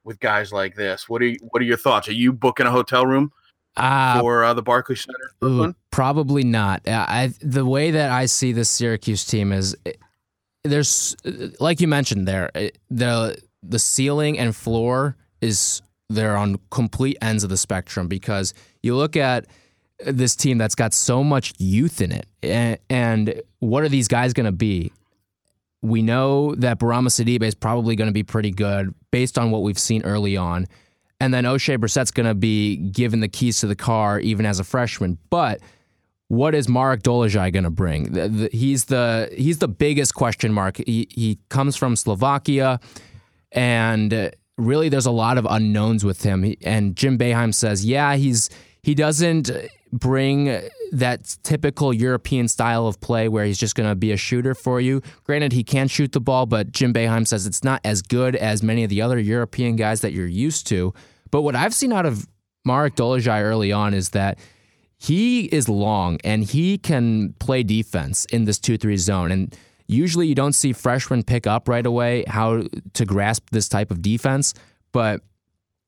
with 0.03 0.19
guys 0.19 0.51
like 0.51 0.75
this. 0.75 1.09
What 1.09 1.21
are 1.21 1.27
you, 1.27 1.37
what 1.41 1.61
are 1.61 1.65
your 1.65 1.77
thoughts? 1.77 2.07
Are 2.07 2.13
you 2.13 2.31
booking 2.31 2.65
a 2.65 2.71
hotel 2.71 3.05
room 3.05 3.31
uh, 3.75 4.19
for 4.19 4.43
uh, 4.43 4.53
the 4.53 4.63
Barclays 4.63 5.05
Center? 5.05 5.49
ooh, 5.49 5.75
probably 5.91 6.43
not. 6.43 6.87
Uh, 6.87 7.05
I, 7.07 7.33
the 7.41 7.65
way 7.65 7.91
that 7.91 8.09
I 8.09 8.25
see 8.25 8.53
this 8.53 8.69
Syracuse 8.69 9.25
team 9.25 9.51
is 9.51 9.75
eh, 9.85 9.93
there's 10.63 11.15
like 11.59 11.81
you 11.81 11.87
mentioned 11.87 12.27
there 12.27 12.51
the 12.91 13.35
the 13.63 13.79
ceiling 13.79 14.37
and 14.37 14.55
floor 14.55 15.15
is 15.41 15.81
they're 16.13 16.37
on 16.37 16.57
complete 16.69 17.17
ends 17.21 17.43
of 17.43 17.49
the 17.49 17.57
spectrum 17.57 18.07
because 18.07 18.53
you 18.83 18.95
look 18.95 19.15
at 19.15 19.45
this 20.05 20.35
team 20.35 20.57
that's 20.57 20.75
got 20.75 20.93
so 20.93 21.23
much 21.23 21.53
youth 21.57 22.01
in 22.01 22.11
it 22.11 22.25
and, 22.89 23.41
what 23.59 23.83
are 23.83 23.89
these 23.89 24.07
guys 24.07 24.33
going 24.33 24.47
to 24.47 24.51
be 24.51 24.91
we 25.81 26.01
know 26.01 26.53
that 26.55 26.79
Bourama 26.79 27.07
Sidibe 27.07 27.43
is 27.43 27.55
probably 27.55 27.95
going 27.95 28.07
to 28.07 28.13
be 28.13 28.23
pretty 28.23 28.51
good 28.51 28.93
based 29.09 29.37
on 29.37 29.51
what 29.51 29.63
we've 29.63 29.79
seen 29.79 30.03
early 30.03 30.37
on. 30.37 30.67
And 31.19 31.33
then 31.33 31.43
Oshae 31.43 31.79
Brissett's 31.79 32.11
going 32.11 32.27
to 32.27 32.35
be 32.35 32.77
given 32.77 33.19
the 33.19 33.27
keys 33.27 33.59
to 33.59 33.67
the 33.67 33.75
car 33.75 34.19
even 34.19 34.45
as 34.45 34.59
a 34.59 34.63
freshman. 34.63 35.17
But 35.29 35.61
what 36.27 36.55
is 36.55 36.69
Marek 36.69 37.03
Dolezaj 37.03 37.51
going 37.51 37.63
to 37.63 37.69
bring? 37.69 38.13
The, 38.13 38.27
the, 38.27 38.49
he's 38.51 38.85
the 38.85 39.29
he's 39.35 39.57
the 39.57 39.67
biggest 39.67 40.15
question 40.15 40.53
mark. 40.53 40.77
He, 40.77 41.07
he 41.11 41.39
comes 41.49 41.75
from 41.75 41.95
Slovakia, 41.95 42.79
and 43.51 44.31
really 44.61 44.89
there's 44.89 45.05
a 45.05 45.11
lot 45.11 45.37
of 45.37 45.47
unknowns 45.49 46.05
with 46.05 46.23
him. 46.23 46.55
And 46.63 46.95
Jim 46.95 47.17
Boeheim 47.17 47.53
says, 47.53 47.85
yeah, 47.85 48.15
he's 48.15 48.49
he 48.83 48.95
doesn't 48.95 49.51
bring 49.93 50.61
that 50.91 51.37
typical 51.43 51.93
European 51.93 52.47
style 52.47 52.87
of 52.87 52.99
play 52.99 53.27
where 53.27 53.45
he's 53.45 53.57
just 53.57 53.75
going 53.75 53.89
to 53.89 53.95
be 53.95 54.11
a 54.11 54.17
shooter 54.17 54.55
for 54.55 54.81
you. 54.81 55.01
Granted, 55.23 55.51
he 55.51 55.63
can 55.63 55.87
shoot 55.87 56.13
the 56.13 56.21
ball, 56.21 56.45
but 56.45 56.71
Jim 56.71 56.93
Boeheim 56.93 57.27
says 57.27 57.45
it's 57.45 57.63
not 57.63 57.81
as 57.83 58.01
good 58.01 58.35
as 58.35 58.63
many 58.63 58.83
of 58.83 58.89
the 58.89 59.01
other 59.01 59.19
European 59.19 59.75
guys 59.75 60.01
that 60.01 60.13
you're 60.13 60.25
used 60.25 60.65
to. 60.67 60.93
But 61.29 61.41
what 61.43 61.55
I've 61.55 61.73
seen 61.73 61.93
out 61.93 62.05
of 62.05 62.27
Marek 62.65 62.95
Dolezaj 62.95 63.41
early 63.41 63.71
on 63.71 63.93
is 63.93 64.09
that 64.09 64.39
he 64.97 65.45
is 65.45 65.67
long 65.67 66.19
and 66.23 66.43
he 66.43 66.77
can 66.77 67.33
play 67.39 67.63
defense 67.63 68.25
in 68.25 68.45
this 68.45 68.59
2-3 68.59 68.97
zone 68.97 69.31
and 69.31 69.55
usually 69.91 70.27
you 70.27 70.35
don't 70.35 70.53
see 70.53 70.73
freshmen 70.73 71.23
pick 71.23 71.45
up 71.45 71.67
right 71.67 71.85
away 71.85 72.23
how 72.27 72.63
to 72.93 73.05
grasp 73.05 73.49
this 73.51 73.67
type 73.67 73.91
of 73.91 74.01
defense 74.01 74.53
but 74.91 75.21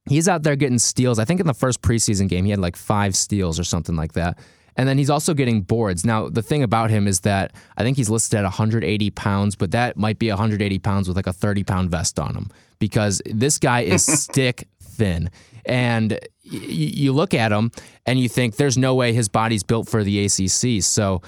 he's 0.10 0.28
out 0.28 0.44
there 0.44 0.56
getting 0.56 0.80
steals. 0.80 1.20
I 1.20 1.26
think 1.26 1.39
in 1.39 1.48
the 1.48 1.54
first 1.54 1.82
preseason 1.82 2.28
game 2.28 2.46
he 2.46 2.52
had 2.52 2.60
like 2.60 2.76
five 2.76 3.16
steals 3.16 3.60
or 3.60 3.63
something 3.63 3.96
like 3.96 4.13
that. 4.13 4.38
And 4.76 4.89
then 4.89 4.98
he's 4.98 5.10
also 5.10 5.36
getting 5.36 5.62
boards. 5.62 6.04
Now 6.04 6.30
the 6.30 6.42
thing 6.42 6.63
about 6.63 6.89
him 6.89 7.08
is 7.08 7.22
that 7.22 7.54
i 7.78 7.84
think 7.84 7.98
he's 7.98 8.10
listed 8.10 8.39
at 8.39 8.44
180 8.44 9.10
pounds 9.12 9.56
but 9.56 9.72
that 9.72 9.98
might 9.98 10.20
be 10.20 10.30
180 10.30 10.80
pounds 10.80 11.08
with 11.08 11.16
like 11.16 11.28
a 11.28 11.34
30 11.34 11.63
pound 11.63 11.92
vest 11.92 12.20
on 12.20 12.36
him 12.36 12.50
because 12.80 13.22
this 13.26 13.58
guy 13.58 13.82
is 13.82 14.06
stick 14.24 14.68
thin. 14.82 15.30
And 15.66 16.20
you 16.54 17.12
look 17.13 17.34
at 17.34 17.52
him 17.52 17.72
and 18.06 18.20
you 18.20 18.30
think 18.30 18.56
there's 18.56 18.78
no 18.78 18.96
way 18.96 19.13
his 19.13 19.30
body's 19.30 19.63
built 19.63 19.89
for 19.89 20.04
the 20.04 20.26
ACC. 20.26 20.84
So 20.84 21.22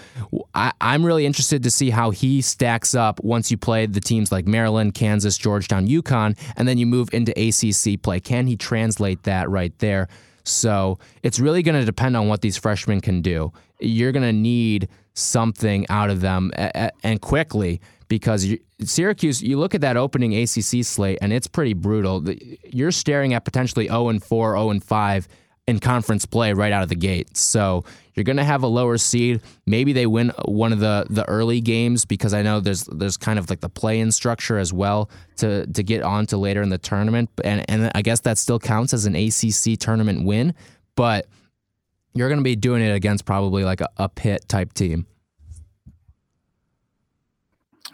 I, 0.53 0.71
I'm 0.79 1.05
really 1.05 1.25
interested 1.25 1.63
to 1.63 1.71
see 1.71 1.89
how 1.89 2.11
he 2.11 2.41
stacks 2.41 2.93
up 2.93 3.23
once 3.23 3.49
you 3.49 3.57
play 3.57 3.85
the 3.85 3.99
teams 3.99 4.31
like 4.31 4.45
Maryland, 4.45 4.93
Kansas, 4.93 5.37
Georgetown, 5.37 5.87
UConn, 5.87 6.37
and 6.55 6.67
then 6.67 6.77
you 6.77 6.85
move 6.85 7.09
into 7.13 7.31
ACC 7.31 8.01
play. 8.01 8.19
Can 8.19 8.47
he 8.47 8.55
translate 8.55 9.23
that 9.23 9.49
right 9.49 9.77
there? 9.79 10.07
So 10.43 10.99
it's 11.23 11.39
really 11.39 11.63
going 11.63 11.79
to 11.79 11.85
depend 11.85 12.15
on 12.15 12.27
what 12.27 12.41
these 12.41 12.57
freshmen 12.57 13.01
can 13.01 13.21
do. 13.21 13.51
You're 13.79 14.11
going 14.11 14.23
to 14.23 14.33
need 14.33 14.89
something 15.15 15.85
out 15.89 16.09
of 16.09 16.21
them 16.21 16.51
and 16.55 17.21
quickly 17.21 17.81
because 18.07 18.45
you, 18.45 18.59
Syracuse, 18.81 19.41
you 19.41 19.57
look 19.57 19.75
at 19.75 19.81
that 19.81 19.97
opening 19.97 20.35
ACC 20.35 20.83
slate 20.83 21.17
and 21.21 21.33
it's 21.33 21.47
pretty 21.47 21.73
brutal. 21.73 22.23
You're 22.63 22.91
staring 22.91 23.33
at 23.33 23.45
potentially 23.45 23.87
0 23.87 24.09
and 24.09 24.23
4, 24.23 24.55
0 24.55 24.69
and 24.69 24.83
5 24.83 25.27
in 25.67 25.79
conference 25.79 26.25
play 26.25 26.53
right 26.53 26.71
out 26.71 26.83
of 26.83 26.89
the 26.89 26.95
gate. 26.95 27.35
So 27.35 27.83
you're 28.13 28.23
going 28.23 28.37
to 28.37 28.43
have 28.43 28.63
a 28.63 28.67
lower 28.67 28.97
seed. 28.97 29.41
Maybe 29.65 29.93
they 29.93 30.05
win 30.05 30.31
one 30.45 30.71
of 30.71 30.79
the 30.79 31.07
the 31.09 31.27
early 31.27 31.59
games 31.59 32.05
because 32.05 32.33
I 32.33 32.41
know 32.41 32.59
there's 32.59 32.83
there's 32.85 33.17
kind 33.17 33.39
of 33.39 33.49
like 33.49 33.61
the 33.61 33.69
play-in 33.69 34.11
structure 34.11 34.57
as 34.57 34.71
well 34.71 35.09
to 35.37 35.65
to 35.65 35.83
get 35.83 36.03
on 36.03 36.27
to 36.27 36.37
later 36.37 36.61
in 36.61 36.69
the 36.69 36.77
tournament. 36.77 37.29
And 37.43 37.65
and 37.69 37.91
I 37.95 38.01
guess 38.01 38.21
that 38.21 38.37
still 38.37 38.59
counts 38.59 38.93
as 38.93 39.05
an 39.05 39.15
ACC 39.15 39.79
tournament 39.79 40.25
win, 40.25 40.53
but 40.95 41.27
you're 42.13 42.29
going 42.29 42.39
to 42.39 42.43
be 42.43 42.55
doing 42.55 42.81
it 42.81 42.93
against 42.93 43.25
probably 43.25 43.63
like 43.63 43.81
a, 43.81 43.89
a 43.97 44.07
pit 44.07 44.47
type 44.47 44.73
team. 44.73 45.05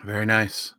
Very 0.03 0.25
nice. 0.25 0.73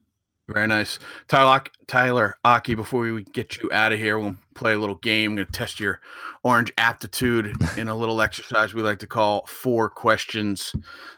Very 0.49 0.67
nice. 0.67 0.99
Tyler, 1.29 1.63
Tyler 1.87 2.37
Aki, 2.45 2.75
before 2.75 3.03
we 3.03 3.23
get 3.23 3.63
you 3.63 3.71
out 3.73 3.93
of 3.93 3.99
here, 4.01 4.19
we'll 4.19 4.37
play 4.55 4.73
a 4.73 4.79
little 4.79 4.97
game. 4.97 5.31
I'm 5.31 5.37
going 5.37 5.47
to 5.47 5.53
test 5.53 5.79
your 5.79 6.01
orange 6.43 6.73
aptitude 6.77 7.55
in 7.77 7.89
a 7.89 7.95
little 7.95 8.21
exercise 8.21 8.75
we 8.75 8.83
like 8.83 8.99
to 8.99 9.07
call 9.07 9.47
four 9.47 9.89
questions. 9.89 10.75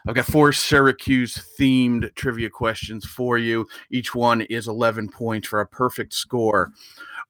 I've 0.07 0.13
got 0.13 0.25
four 0.25 0.53
Syracuse 0.53 1.43
themed 1.59 2.13
trivia 2.13 2.51
questions 2.51 3.03
for 3.03 3.39
you. 3.39 3.65
Each 3.89 4.13
one 4.13 4.41
is 4.41 4.67
11 4.67 5.09
points 5.09 5.47
for 5.47 5.59
a 5.59 5.67
perfect 5.67 6.13
score 6.13 6.71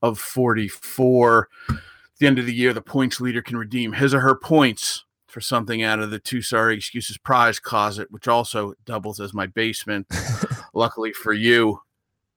of 0.01 0.19
44. 0.19 1.47
At 1.69 1.77
the 2.19 2.27
end 2.27 2.39
of 2.39 2.45
the 2.45 2.53
year, 2.53 2.73
the 2.73 2.81
points 2.81 3.21
leader 3.21 3.41
can 3.41 3.57
redeem 3.57 3.93
his 3.93 4.13
or 4.13 4.19
her 4.19 4.35
points 4.35 5.05
for 5.27 5.39
something 5.41 5.81
out 5.81 5.99
of 5.99 6.11
the 6.11 6.19
two 6.19 6.41
sorry 6.41 6.75
excuses 6.75 7.17
prize 7.17 7.59
closet, 7.59 8.11
which 8.11 8.27
also 8.27 8.73
doubles 8.85 9.19
as 9.19 9.33
my 9.33 9.47
basement. 9.47 10.07
Luckily 10.75 11.13
for 11.13 11.31
you, 11.33 11.79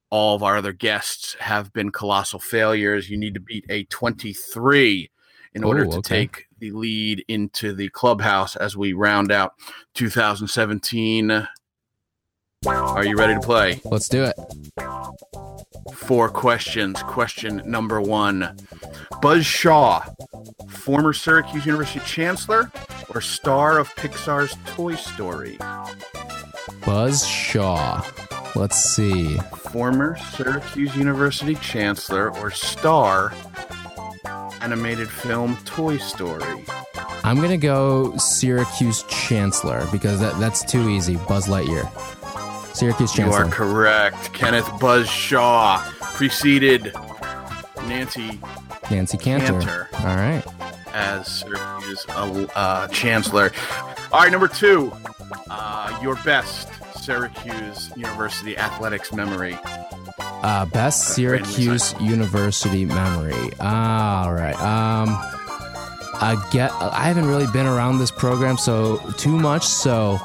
all 0.09 0.35
of 0.35 0.41
our 0.43 0.57
other 0.57 0.71
guests 0.73 1.35
have 1.39 1.71
been 1.73 1.91
colossal 1.91 2.39
failures. 2.39 3.09
You 3.09 3.17
need 3.17 3.33
to 3.33 3.39
beat 3.39 3.65
a 3.69 3.83
23 3.83 5.11
in 5.53 5.63
order 5.63 5.85
Oh, 5.85 5.91
to 5.91 6.01
take 6.01 6.45
the 6.57 6.71
lead 6.71 7.23
into 7.27 7.73
the 7.73 7.89
clubhouse 7.89 8.55
as 8.55 8.77
we 8.77 8.93
round 8.93 9.31
out 9.31 9.53
2017. 9.95 11.47
Are 12.65 13.05
you 13.05 13.17
ready 13.17 13.33
to 13.35 13.39
play? 13.39 13.81
Let's 13.85 14.07
do 14.09 14.23
it. 14.23 14.35
Four 15.93 16.29
questions. 16.29 17.01
Question 17.03 17.61
number 17.65 18.01
one 18.01 18.57
Buzz 19.21 19.45
Shaw, 19.45 20.03
former 20.69 21.13
Syracuse 21.13 21.65
University 21.65 21.99
chancellor 22.05 22.71
or 23.13 23.21
star 23.21 23.79
of 23.79 23.89
Pixar's 23.95 24.55
Toy 24.75 24.95
Story? 24.95 25.57
Buzz 26.85 27.25
Shaw. 27.27 28.01
Let's 28.55 28.77
see. 28.77 29.37
Former 29.71 30.17
Syracuse 30.17 30.95
University 30.95 31.55
chancellor 31.55 32.35
or 32.37 32.51
star 32.51 33.33
animated 34.61 35.09
film 35.09 35.57
Toy 35.65 35.97
Story? 35.97 36.65
I'm 37.23 37.37
going 37.37 37.49
to 37.49 37.57
go 37.57 38.15
Syracuse 38.17 39.03
Chancellor 39.03 39.85
because 39.91 40.19
that, 40.19 40.37
that's 40.39 40.63
too 40.63 40.89
easy. 40.89 41.17
Buzz 41.27 41.47
Lightyear. 41.47 41.85
Syracuse 42.75 43.13
Chancellor. 43.13 43.45
You 43.45 43.51
are 43.51 43.53
correct. 43.53 44.33
Kenneth 44.33 44.69
Buzz 44.79 45.07
Shaw 45.09 45.83
preceded 45.99 46.93
Nancy 47.87 48.39
Nancy 48.89 49.17
Cantor. 49.17 49.59
Cantor. 49.59 49.89
All 49.99 50.15
right. 50.15 50.43
as 50.93 51.27
Syracuse 51.27 52.05
uh, 52.09 52.47
uh, 52.55 52.87
chancellor. 52.87 53.51
All 54.11 54.21
right, 54.21 54.31
number 54.31 54.47
two, 54.47 54.91
uh, 55.49 55.99
your 56.01 56.15
best 56.23 56.68
Syracuse 57.09 57.91
University 57.95 58.55
athletics 58.55 59.11
memory. 59.11 59.57
Uh, 60.19 60.67
best 60.67 61.15
Syracuse 61.15 61.99
University 61.99 62.85
memory. 62.85 63.49
All 63.59 64.31
right. 64.31 64.53
Um, 64.61 65.09
I 66.21 66.37
get. 66.51 66.71
I 66.71 67.05
haven't 67.05 67.25
really 67.25 67.47
been 67.47 67.65
around 67.65 67.97
this 67.97 68.11
program 68.11 68.59
so 68.59 68.97
too 69.17 69.35
much, 69.39 69.65
so 69.65 70.19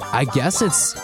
I 0.00 0.26
guess 0.32 0.62
it's 0.62 0.96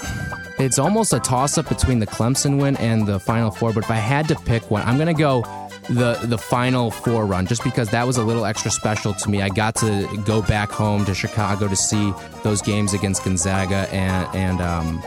it's 0.59 0.79
almost 0.79 1.13
a 1.13 1.21
toss 1.21 1.59
up 1.59 1.69
between 1.69 1.99
the 1.99 2.07
Clemson 2.07 2.59
win 2.59 2.75
and 2.79 3.07
the 3.07 3.21
Final 3.21 3.51
Four. 3.51 3.75
But 3.75 3.85
if 3.85 3.91
I 3.91 3.97
had 3.97 4.27
to 4.29 4.35
pick 4.37 4.71
one, 4.71 4.89
I'm 4.89 4.97
gonna 4.97 5.13
go 5.13 5.43
the 5.89 6.19
the 6.25 6.39
Final 6.39 6.91
Four 6.91 7.27
run, 7.27 7.47
just 7.47 7.63
because 7.65 7.91
that 7.91 8.07
was 8.07 8.17
a 8.17 8.25
little 8.25 8.45
extra 8.45 8.71
special 8.71 9.15
to 9.15 9.31
me. 9.31 9.43
I 9.43 9.49
got 9.49 9.75
to 9.77 10.09
go 10.25 10.43
back 10.43 10.71
home 10.71 11.05
to 11.05 11.15
Chicago 11.15 11.69
to 11.69 11.77
see 11.77 12.13
those 12.43 12.63
games 12.63 12.95
against 12.95 13.25
Gonzaga 13.25 13.89
and 13.93 14.29
and 14.35 14.61
um, 14.61 14.99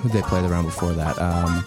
who 0.00 0.08
they 0.08 0.22
play 0.22 0.42
the 0.42 0.48
round 0.48 0.66
before 0.66 0.92
that. 0.92 1.18
Um, 1.18 1.64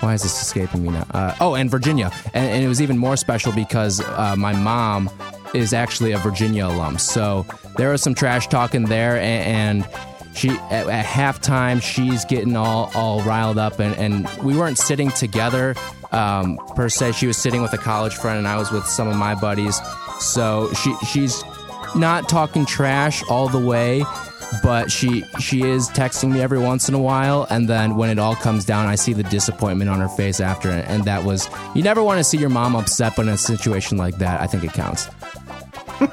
why 0.00 0.14
is 0.14 0.22
this 0.22 0.40
escaping 0.40 0.82
me 0.82 0.90
now? 0.90 1.06
Uh, 1.12 1.34
oh, 1.40 1.54
and 1.54 1.70
Virginia, 1.70 2.10
and, 2.32 2.48
and, 2.48 2.64
it 2.64 2.68
was 2.68 2.80
even 2.80 2.96
more 2.96 3.16
special 3.16 3.52
because 3.52 4.00
uh, 4.00 4.34
my 4.36 4.54
mom 4.54 5.10
is 5.52 5.74
actually 5.74 6.12
a 6.12 6.18
Virginia 6.18 6.66
alum. 6.66 6.96
So 6.96 7.44
there 7.76 7.90
was 7.90 8.02
some 8.02 8.14
trash 8.14 8.48
talking 8.48 8.84
there, 8.84 9.16
and, 9.18 9.84
and 9.84 10.34
she 10.34 10.50
at, 10.50 10.88
at, 10.88 11.04
halftime 11.04 11.82
she's 11.82 12.24
getting 12.24 12.56
all 12.56 12.90
all 12.94 13.20
riled 13.22 13.58
up, 13.58 13.78
and, 13.78 13.94
and 13.96 14.28
we 14.42 14.56
weren't 14.56 14.78
sitting 14.78 15.10
together 15.10 15.74
um, 16.12 16.58
per 16.74 16.88
se. 16.88 17.12
She 17.12 17.26
was 17.26 17.36
sitting 17.36 17.62
with 17.62 17.72
a 17.72 17.78
college 17.78 18.14
friend, 18.14 18.38
and 18.38 18.48
I 18.48 18.56
was 18.56 18.70
with 18.70 18.86
some 18.86 19.08
of 19.08 19.16
my 19.16 19.34
buddies. 19.34 19.80
So 20.18 20.72
she 20.74 20.94
she's 21.06 21.42
not 21.94 22.28
talking 22.28 22.66
trash 22.66 23.22
all 23.28 23.48
the 23.48 23.58
way 23.58 24.04
but 24.62 24.90
she 24.90 25.24
she 25.38 25.62
is 25.62 25.88
texting 25.90 26.32
me 26.32 26.40
every 26.40 26.58
once 26.58 26.88
in 26.88 26.94
a 26.94 26.98
while. 26.98 27.46
And 27.50 27.68
then 27.68 27.96
when 27.96 28.10
it 28.10 28.18
all 28.18 28.34
comes 28.34 28.64
down 28.64 28.86
i 28.86 28.94
see 28.94 29.12
the 29.12 29.22
disappointment 29.24 29.90
on 29.90 30.00
her 30.00 30.08
face 30.08 30.40
after. 30.40 30.70
And 30.70 31.04
that 31.04 31.24
was 31.24 31.48
you 31.74 31.82
never 31.82 32.02
want 32.02 32.18
to 32.18 32.24
see 32.24 32.38
your 32.38 32.48
mom 32.48 32.74
upset 32.76 33.14
but 33.16 33.22
in 33.22 33.28
a 33.28 33.38
situation 33.38 33.96
like 33.96 34.18
that 34.18 34.40
i 34.40 34.46
think 34.46 34.64
it 34.64 34.72
counts. 34.72 35.08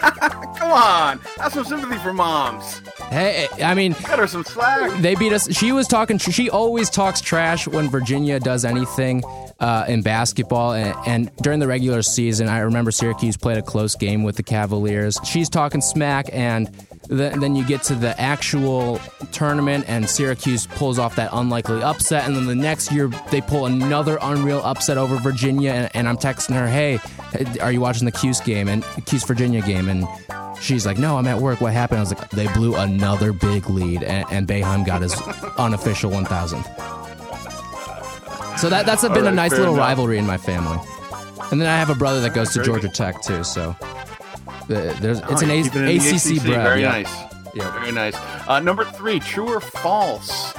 Come 0.57 0.71
on. 0.71 1.19
Have 1.37 1.53
some 1.53 1.63
sympathy 1.63 1.97
for 1.99 2.13
moms. 2.13 2.79
Hey 3.09 3.47
i 3.63 3.73
mean 3.73 3.93
cut 3.93 4.19
her 4.19 4.27
some 4.27 4.43
slack. 4.43 5.01
they 5.01 5.15
beat 5.15 5.33
us. 5.33 5.51
She 5.55 5.71
was 5.71 5.87
talking 5.87 6.17
she 6.17 6.49
always 6.49 6.89
talks 6.89 7.21
trash 7.21 7.67
when 7.67 7.89
virginia 7.89 8.39
does 8.39 8.65
anything 8.65 9.23
uh, 9.59 9.85
in 9.87 10.01
basketball. 10.01 10.73
And, 10.73 10.95
and, 11.05 11.31
during 11.41 11.59
the 11.59 11.67
regular 11.67 12.01
season, 12.01 12.47
I 12.47 12.59
remember 12.59 12.91
Syracuse 12.91 13.37
played 13.37 13.57
a 13.57 13.61
close 13.61 13.95
game 13.95 14.23
with 14.23 14.35
the 14.35 14.43
Cavaliers. 14.43 15.19
She's 15.23 15.49
talking 15.49 15.81
smack, 15.81 16.27
and 16.31 16.67
then 17.07 17.55
you 17.55 17.65
get 17.65 17.83
to 17.83 17.95
the 17.95 18.19
actual 18.19 18.99
tournament, 19.31 19.85
and 19.87 20.09
Syracuse 20.09 20.67
pulls 20.67 20.99
off 20.99 21.15
that 21.15 21.29
unlikely 21.31 21.81
upset. 21.81 22.25
And 22.25 22.35
then 22.35 22.45
the 22.45 22.55
next 22.55 22.91
year, 22.91 23.07
they 23.31 23.41
pull 23.41 23.65
another 23.65 24.19
unreal 24.21 24.61
upset 24.63 24.97
over 24.97 25.15
Virginia. 25.17 25.71
And, 25.71 25.95
and 25.95 26.09
I'm 26.09 26.17
texting 26.17 26.55
her, 26.55 26.67
"Hey, 26.67 26.99
are 27.61 27.71
you 27.71 27.81
watching 27.81 28.05
the 28.05 28.11
Cuse 28.11 28.41
game 28.41 28.67
and 28.67 28.83
Cuse 29.05 29.23
Virginia 29.23 29.61
game?" 29.61 29.89
And 29.89 30.07
she's 30.61 30.85
like, 30.85 30.97
"No, 30.97 31.17
I'm 31.17 31.27
at 31.27 31.39
work. 31.39 31.61
What 31.61 31.73
happened?" 31.73 31.99
I 31.99 32.01
was 32.01 32.13
like, 32.13 32.29
"They 32.31 32.47
blew 32.53 32.75
another 32.75 33.31
big 33.31 33.69
lead, 33.69 34.03
and, 34.03 34.49
and 34.49 34.85
got 34.85 35.01
his 35.01 35.15
unofficial 35.57 36.11
1,000." 36.11 36.63
So 38.57 38.69
that 38.69 38.85
that's 38.85 39.01
been 39.03 39.11
right, 39.11 39.25
a 39.25 39.31
nice 39.31 39.51
little 39.51 39.73
enough. 39.75 39.87
rivalry 39.87 40.17
in 40.17 40.25
my 40.25 40.37
family. 40.37 40.79
And 41.51 41.61
then 41.61 41.67
I 41.69 41.77
have 41.77 41.89
a 41.89 41.95
brother 41.95 42.19
that 42.21 42.33
goes 42.33 42.51
to 42.53 42.63
Georgia 42.63 42.89
Tech 42.89 43.21
too. 43.21 43.43
So 43.43 43.75
there's, 44.67 45.19
it's 45.29 45.41
an 45.41 45.51
a- 45.51 45.61
ACC, 45.61 45.75
ACC 45.75 46.41
Very 46.41 46.81
yeah. 46.81 46.89
nice. 46.89 47.13
Yeah, 47.53 47.71
very 47.71 47.91
nice. 47.91 48.15
Uh, 48.47 48.59
number 48.59 48.83
three, 48.85 49.19
true 49.19 49.47
or 49.47 49.61
false? 49.61 50.53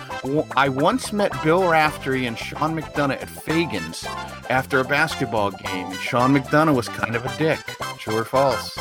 I 0.56 0.68
once 0.68 1.12
met 1.12 1.30
Bill 1.44 1.68
Raftery 1.68 2.26
and 2.26 2.36
Sean 2.36 2.76
McDonough 2.80 3.22
at 3.22 3.28
Faegan's 3.28 4.04
after 4.50 4.80
a 4.80 4.84
basketball 4.84 5.52
game. 5.52 5.92
Sean 5.94 6.34
McDonough 6.34 6.74
was 6.74 6.88
kind 6.88 7.14
of 7.14 7.24
a 7.24 7.36
dick. 7.38 7.60
True 7.98 8.16
or 8.18 8.24
false? 8.24 8.76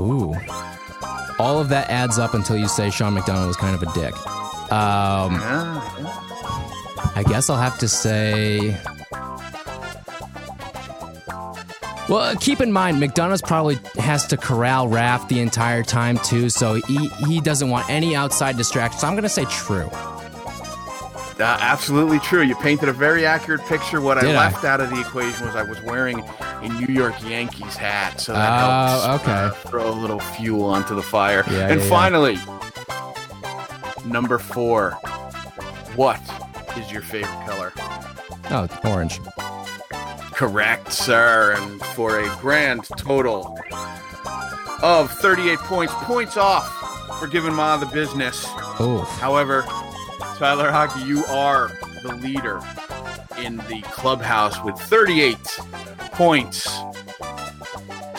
Ooh. 0.00 0.34
All 1.38 1.58
of 1.60 1.68
that 1.70 1.88
adds 1.88 2.18
up 2.18 2.34
until 2.34 2.56
you 2.56 2.68
say 2.68 2.90
Sean 2.90 3.16
McDonough 3.16 3.46
was 3.46 3.56
kind 3.56 3.74
of 3.74 3.82
a 3.82 3.92
dick. 3.94 4.14
Um, 4.70 5.32
yeah, 5.34 5.98
yeah. 6.00 6.37
I 7.18 7.24
guess 7.24 7.50
I'll 7.50 7.56
have 7.56 7.78
to 7.78 7.88
say 7.88 8.80
Well, 12.08 12.34
keep 12.36 12.62
in 12.62 12.72
mind, 12.72 13.00
McDonough's 13.00 13.42
probably 13.42 13.78
has 13.98 14.26
to 14.28 14.38
corral 14.38 14.88
Raft 14.88 15.28
the 15.28 15.40
entire 15.40 15.82
time 15.82 16.16
too, 16.18 16.48
so 16.48 16.74
he, 16.74 17.08
he 17.26 17.40
doesn't 17.40 17.68
want 17.68 17.90
any 17.90 18.16
outside 18.16 18.56
distractions. 18.56 19.02
So 19.02 19.08
I'm 19.08 19.14
going 19.14 19.24
to 19.24 19.28
say 19.28 19.44
true. 19.46 19.90
Uh, 21.38 21.58
absolutely 21.60 22.18
true. 22.20 22.42
You 22.42 22.54
painted 22.54 22.88
a 22.88 22.94
very 22.94 23.26
accurate 23.26 23.60
picture. 23.66 24.00
What 24.00 24.18
Did 24.20 24.30
I 24.30 24.36
left 24.36 24.64
I? 24.64 24.68
out 24.68 24.80
of 24.80 24.88
the 24.88 25.00
equation 25.00 25.44
was 25.44 25.54
I 25.54 25.64
was 25.64 25.82
wearing 25.82 26.24
a 26.40 26.68
New 26.68 26.92
York 26.92 27.14
Yankees 27.22 27.76
hat, 27.76 28.20
so 28.20 28.32
that 28.32 28.52
uh, 28.52 29.00
helps 29.00 29.22
okay. 29.22 29.32
Uh, 29.32 29.50
throw 29.68 29.90
a 29.90 29.92
little 29.92 30.20
fuel 30.20 30.64
onto 30.64 30.94
the 30.94 31.02
fire. 31.02 31.44
Yeah, 31.50 31.68
and 31.68 31.80
yeah, 31.80 31.88
finally, 31.88 32.34
yeah. 32.34 32.60
number 34.06 34.38
four. 34.38 34.92
What 35.94 36.20
is 36.78 36.92
your 36.92 37.02
favorite 37.02 37.46
color? 37.46 37.72
Oh, 38.50 38.68
orange. 38.84 39.20
Correct, 40.32 40.92
sir. 40.92 41.54
And 41.58 41.82
for 41.86 42.20
a 42.20 42.36
grand 42.36 42.84
total 42.96 43.58
of 44.82 45.10
38 45.10 45.58
points, 45.60 45.92
points 45.94 46.36
off 46.36 47.18
for 47.18 47.26
giving 47.26 47.52
Ma 47.54 47.76
the 47.76 47.86
business. 47.86 48.44
Oh. 48.78 49.00
However, 49.20 49.62
Tyler 50.36 50.68
Aki, 50.68 51.04
you 51.04 51.24
are 51.26 51.72
the 52.02 52.14
leader 52.14 52.60
in 53.38 53.56
the 53.68 53.82
clubhouse 53.90 54.62
with 54.62 54.78
38 54.78 55.36
points 56.12 56.68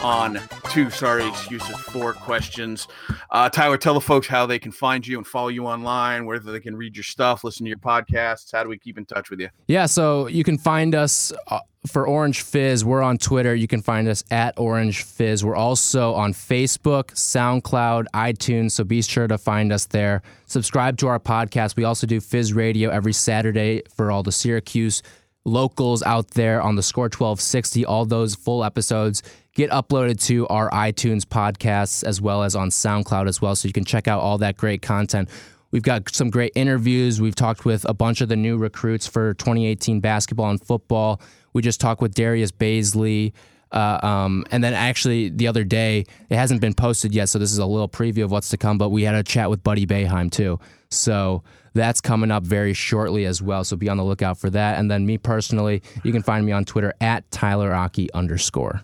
on 0.01 0.39
two 0.69 0.89
sorry 0.91 1.27
excuses 1.27 1.75
four 1.79 2.13
questions. 2.13 2.87
Uh, 3.31 3.49
tyler 3.49 3.77
tell 3.77 3.95
the 3.95 4.01
folks 4.01 4.27
how 4.27 4.45
they 4.45 4.59
can 4.59 4.71
find 4.71 5.05
you 5.05 5.17
and 5.17 5.25
follow 5.25 5.47
you 5.47 5.65
online 5.65 6.25
where 6.25 6.37
they 6.37 6.59
can 6.59 6.75
read 6.75 6.95
your 6.95 7.03
stuff 7.03 7.43
listen 7.43 7.65
to 7.65 7.69
your 7.69 7.79
podcasts. 7.79 8.51
How 8.51 8.61
do 8.61 8.69
we 8.69 8.77
keep 8.77 8.97
in 8.97 9.05
touch 9.05 9.31
with 9.31 9.39
you? 9.39 9.49
Yeah 9.67 9.87
so 9.87 10.27
you 10.27 10.43
can 10.43 10.59
find 10.59 10.93
us 10.93 11.33
uh, 11.47 11.59
for 11.87 12.07
orange 12.07 12.41
fizz 12.41 12.85
we're 12.85 13.01
on 13.01 13.17
twitter. 13.17 13.55
You 13.55 13.67
can 13.67 13.81
find 13.81 14.07
us 14.07 14.23
at 14.29 14.59
orange 14.59 15.03
fizz. 15.03 15.43
We're 15.43 15.55
also 15.55 16.13
on 16.13 16.33
facebook 16.33 17.13
soundcloud 17.15 18.05
itunes 18.13 18.71
so 18.71 18.83
be 18.83 19.01
sure 19.01 19.27
to 19.27 19.39
find 19.39 19.73
us 19.73 19.87
there. 19.87 20.21
Subscribe 20.45 20.97
to 20.97 21.07
our 21.07 21.19
podcast. 21.19 21.77
We 21.77 21.83
also 21.83 22.05
do 22.05 22.19
fizz 22.19 22.53
radio 22.53 22.91
every 22.91 23.13
saturday 23.13 23.81
for 23.95 24.11
all 24.11 24.21
the 24.21 24.31
syracuse 24.31 25.01
locals 25.45 26.03
out 26.03 26.31
there 26.31 26.61
on 26.61 26.75
the 26.75 26.83
score 26.83 27.05
1260 27.05 27.85
all 27.85 28.05
those 28.05 28.35
full 28.35 28.63
episodes 28.63 29.23
get 29.59 29.71
uploaded 29.71 30.17
to 30.23 30.47
our 30.47 30.69
iTunes 30.69 31.23
podcasts 31.23 32.01
as 32.05 32.21
well 32.21 32.43
as 32.43 32.55
on 32.55 32.69
SoundCloud 32.69 33.27
as 33.27 33.41
well. 33.41 33.57
So 33.57 33.67
you 33.67 33.73
can 33.73 33.83
check 33.83 34.07
out 34.07 34.21
all 34.21 34.37
that 34.37 34.55
great 34.55 34.81
content. 34.81 35.27
We've 35.71 35.83
got 35.83 36.09
some 36.15 36.29
great 36.29 36.53
interviews. 36.55 37.19
We've 37.19 37.35
talked 37.35 37.65
with 37.65 37.83
a 37.83 37.93
bunch 37.93 38.21
of 38.21 38.29
the 38.29 38.37
new 38.37 38.57
recruits 38.57 39.05
for 39.05 39.33
2018 39.33 39.99
basketball 39.99 40.49
and 40.49 40.61
football. 40.61 41.19
We 41.51 41.61
just 41.61 41.81
talked 41.81 42.01
with 42.01 42.13
Darius 42.15 42.53
Bazley. 42.53 43.33
Uh, 43.73 43.99
um, 44.01 44.45
and 44.49 44.63
then 44.63 44.73
actually 44.73 45.27
the 45.27 45.49
other 45.49 45.65
day, 45.65 46.05
it 46.29 46.37
hasn't 46.37 46.61
been 46.61 46.73
posted 46.73 47.13
yet, 47.13 47.27
so 47.27 47.37
this 47.37 47.51
is 47.51 47.57
a 47.57 47.65
little 47.65 47.89
preview 47.89 48.23
of 48.23 48.31
what's 48.31 48.49
to 48.49 48.57
come. 48.57 48.77
But 48.77 48.89
we 48.89 49.03
had 49.03 49.13
a 49.13 49.23
chat 49.23 49.49
with 49.49 49.61
Buddy 49.61 49.85
Boeheim 49.85 50.31
too, 50.31 50.57
so 50.89 51.43
that's 51.73 51.99
coming 51.99 52.31
up 52.31 52.43
very 52.43 52.73
shortly 52.73 53.25
as 53.25 53.41
well. 53.41 53.65
So 53.65 53.75
be 53.75 53.89
on 53.89 53.97
the 53.97 54.05
lookout 54.05 54.39
for 54.39 54.49
that. 54.49 54.79
And 54.79 54.89
then 54.89 55.05
me 55.05 55.17
personally, 55.17 55.83
you 56.03 56.13
can 56.13 56.23
find 56.23 56.45
me 56.45 56.51
on 56.53 56.63
Twitter 56.65 56.93
at 57.01 57.29
Tyler 57.29 57.71
underscore. 58.15 58.83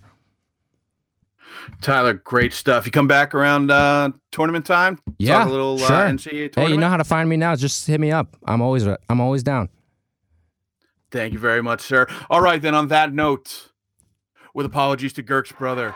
Tyler, 1.81 2.13
great 2.13 2.53
stuff. 2.53 2.85
You 2.85 2.91
come 2.91 3.07
back 3.07 3.33
around 3.33 3.71
uh, 3.71 4.11
tournament 4.31 4.65
time? 4.65 4.99
Yeah, 5.17 5.39
Talk 5.39 5.47
a 5.47 5.51
little 5.51 5.75
uh, 5.75 5.87
sure. 5.87 5.95
uh, 5.95 6.09
NCAA 6.09 6.17
tournament. 6.23 6.55
Hey, 6.57 6.69
you 6.69 6.77
know 6.77 6.89
how 6.89 6.97
to 6.97 7.03
find 7.03 7.29
me 7.29 7.37
now? 7.37 7.55
Just 7.55 7.87
hit 7.87 7.99
me 7.99 8.11
up. 8.11 8.35
I'm 8.45 8.61
always 8.61 8.85
I'm 8.85 9.21
always 9.21 9.43
down. 9.43 9.69
Thank 11.11 11.33
you 11.33 11.39
very 11.39 11.63
much, 11.63 11.81
sir. 11.81 12.07
All 12.29 12.41
right, 12.41 12.61
then. 12.61 12.75
On 12.75 12.87
that 12.89 13.13
note, 13.13 13.71
with 14.53 14.65
apologies 14.65 15.13
to 15.13 15.21
Girk's 15.23 15.51
brother, 15.51 15.95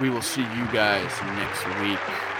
we 0.00 0.08
will 0.10 0.22
see 0.22 0.42
you 0.42 0.66
guys 0.72 1.10
next 1.22 1.66
week. 1.80 2.31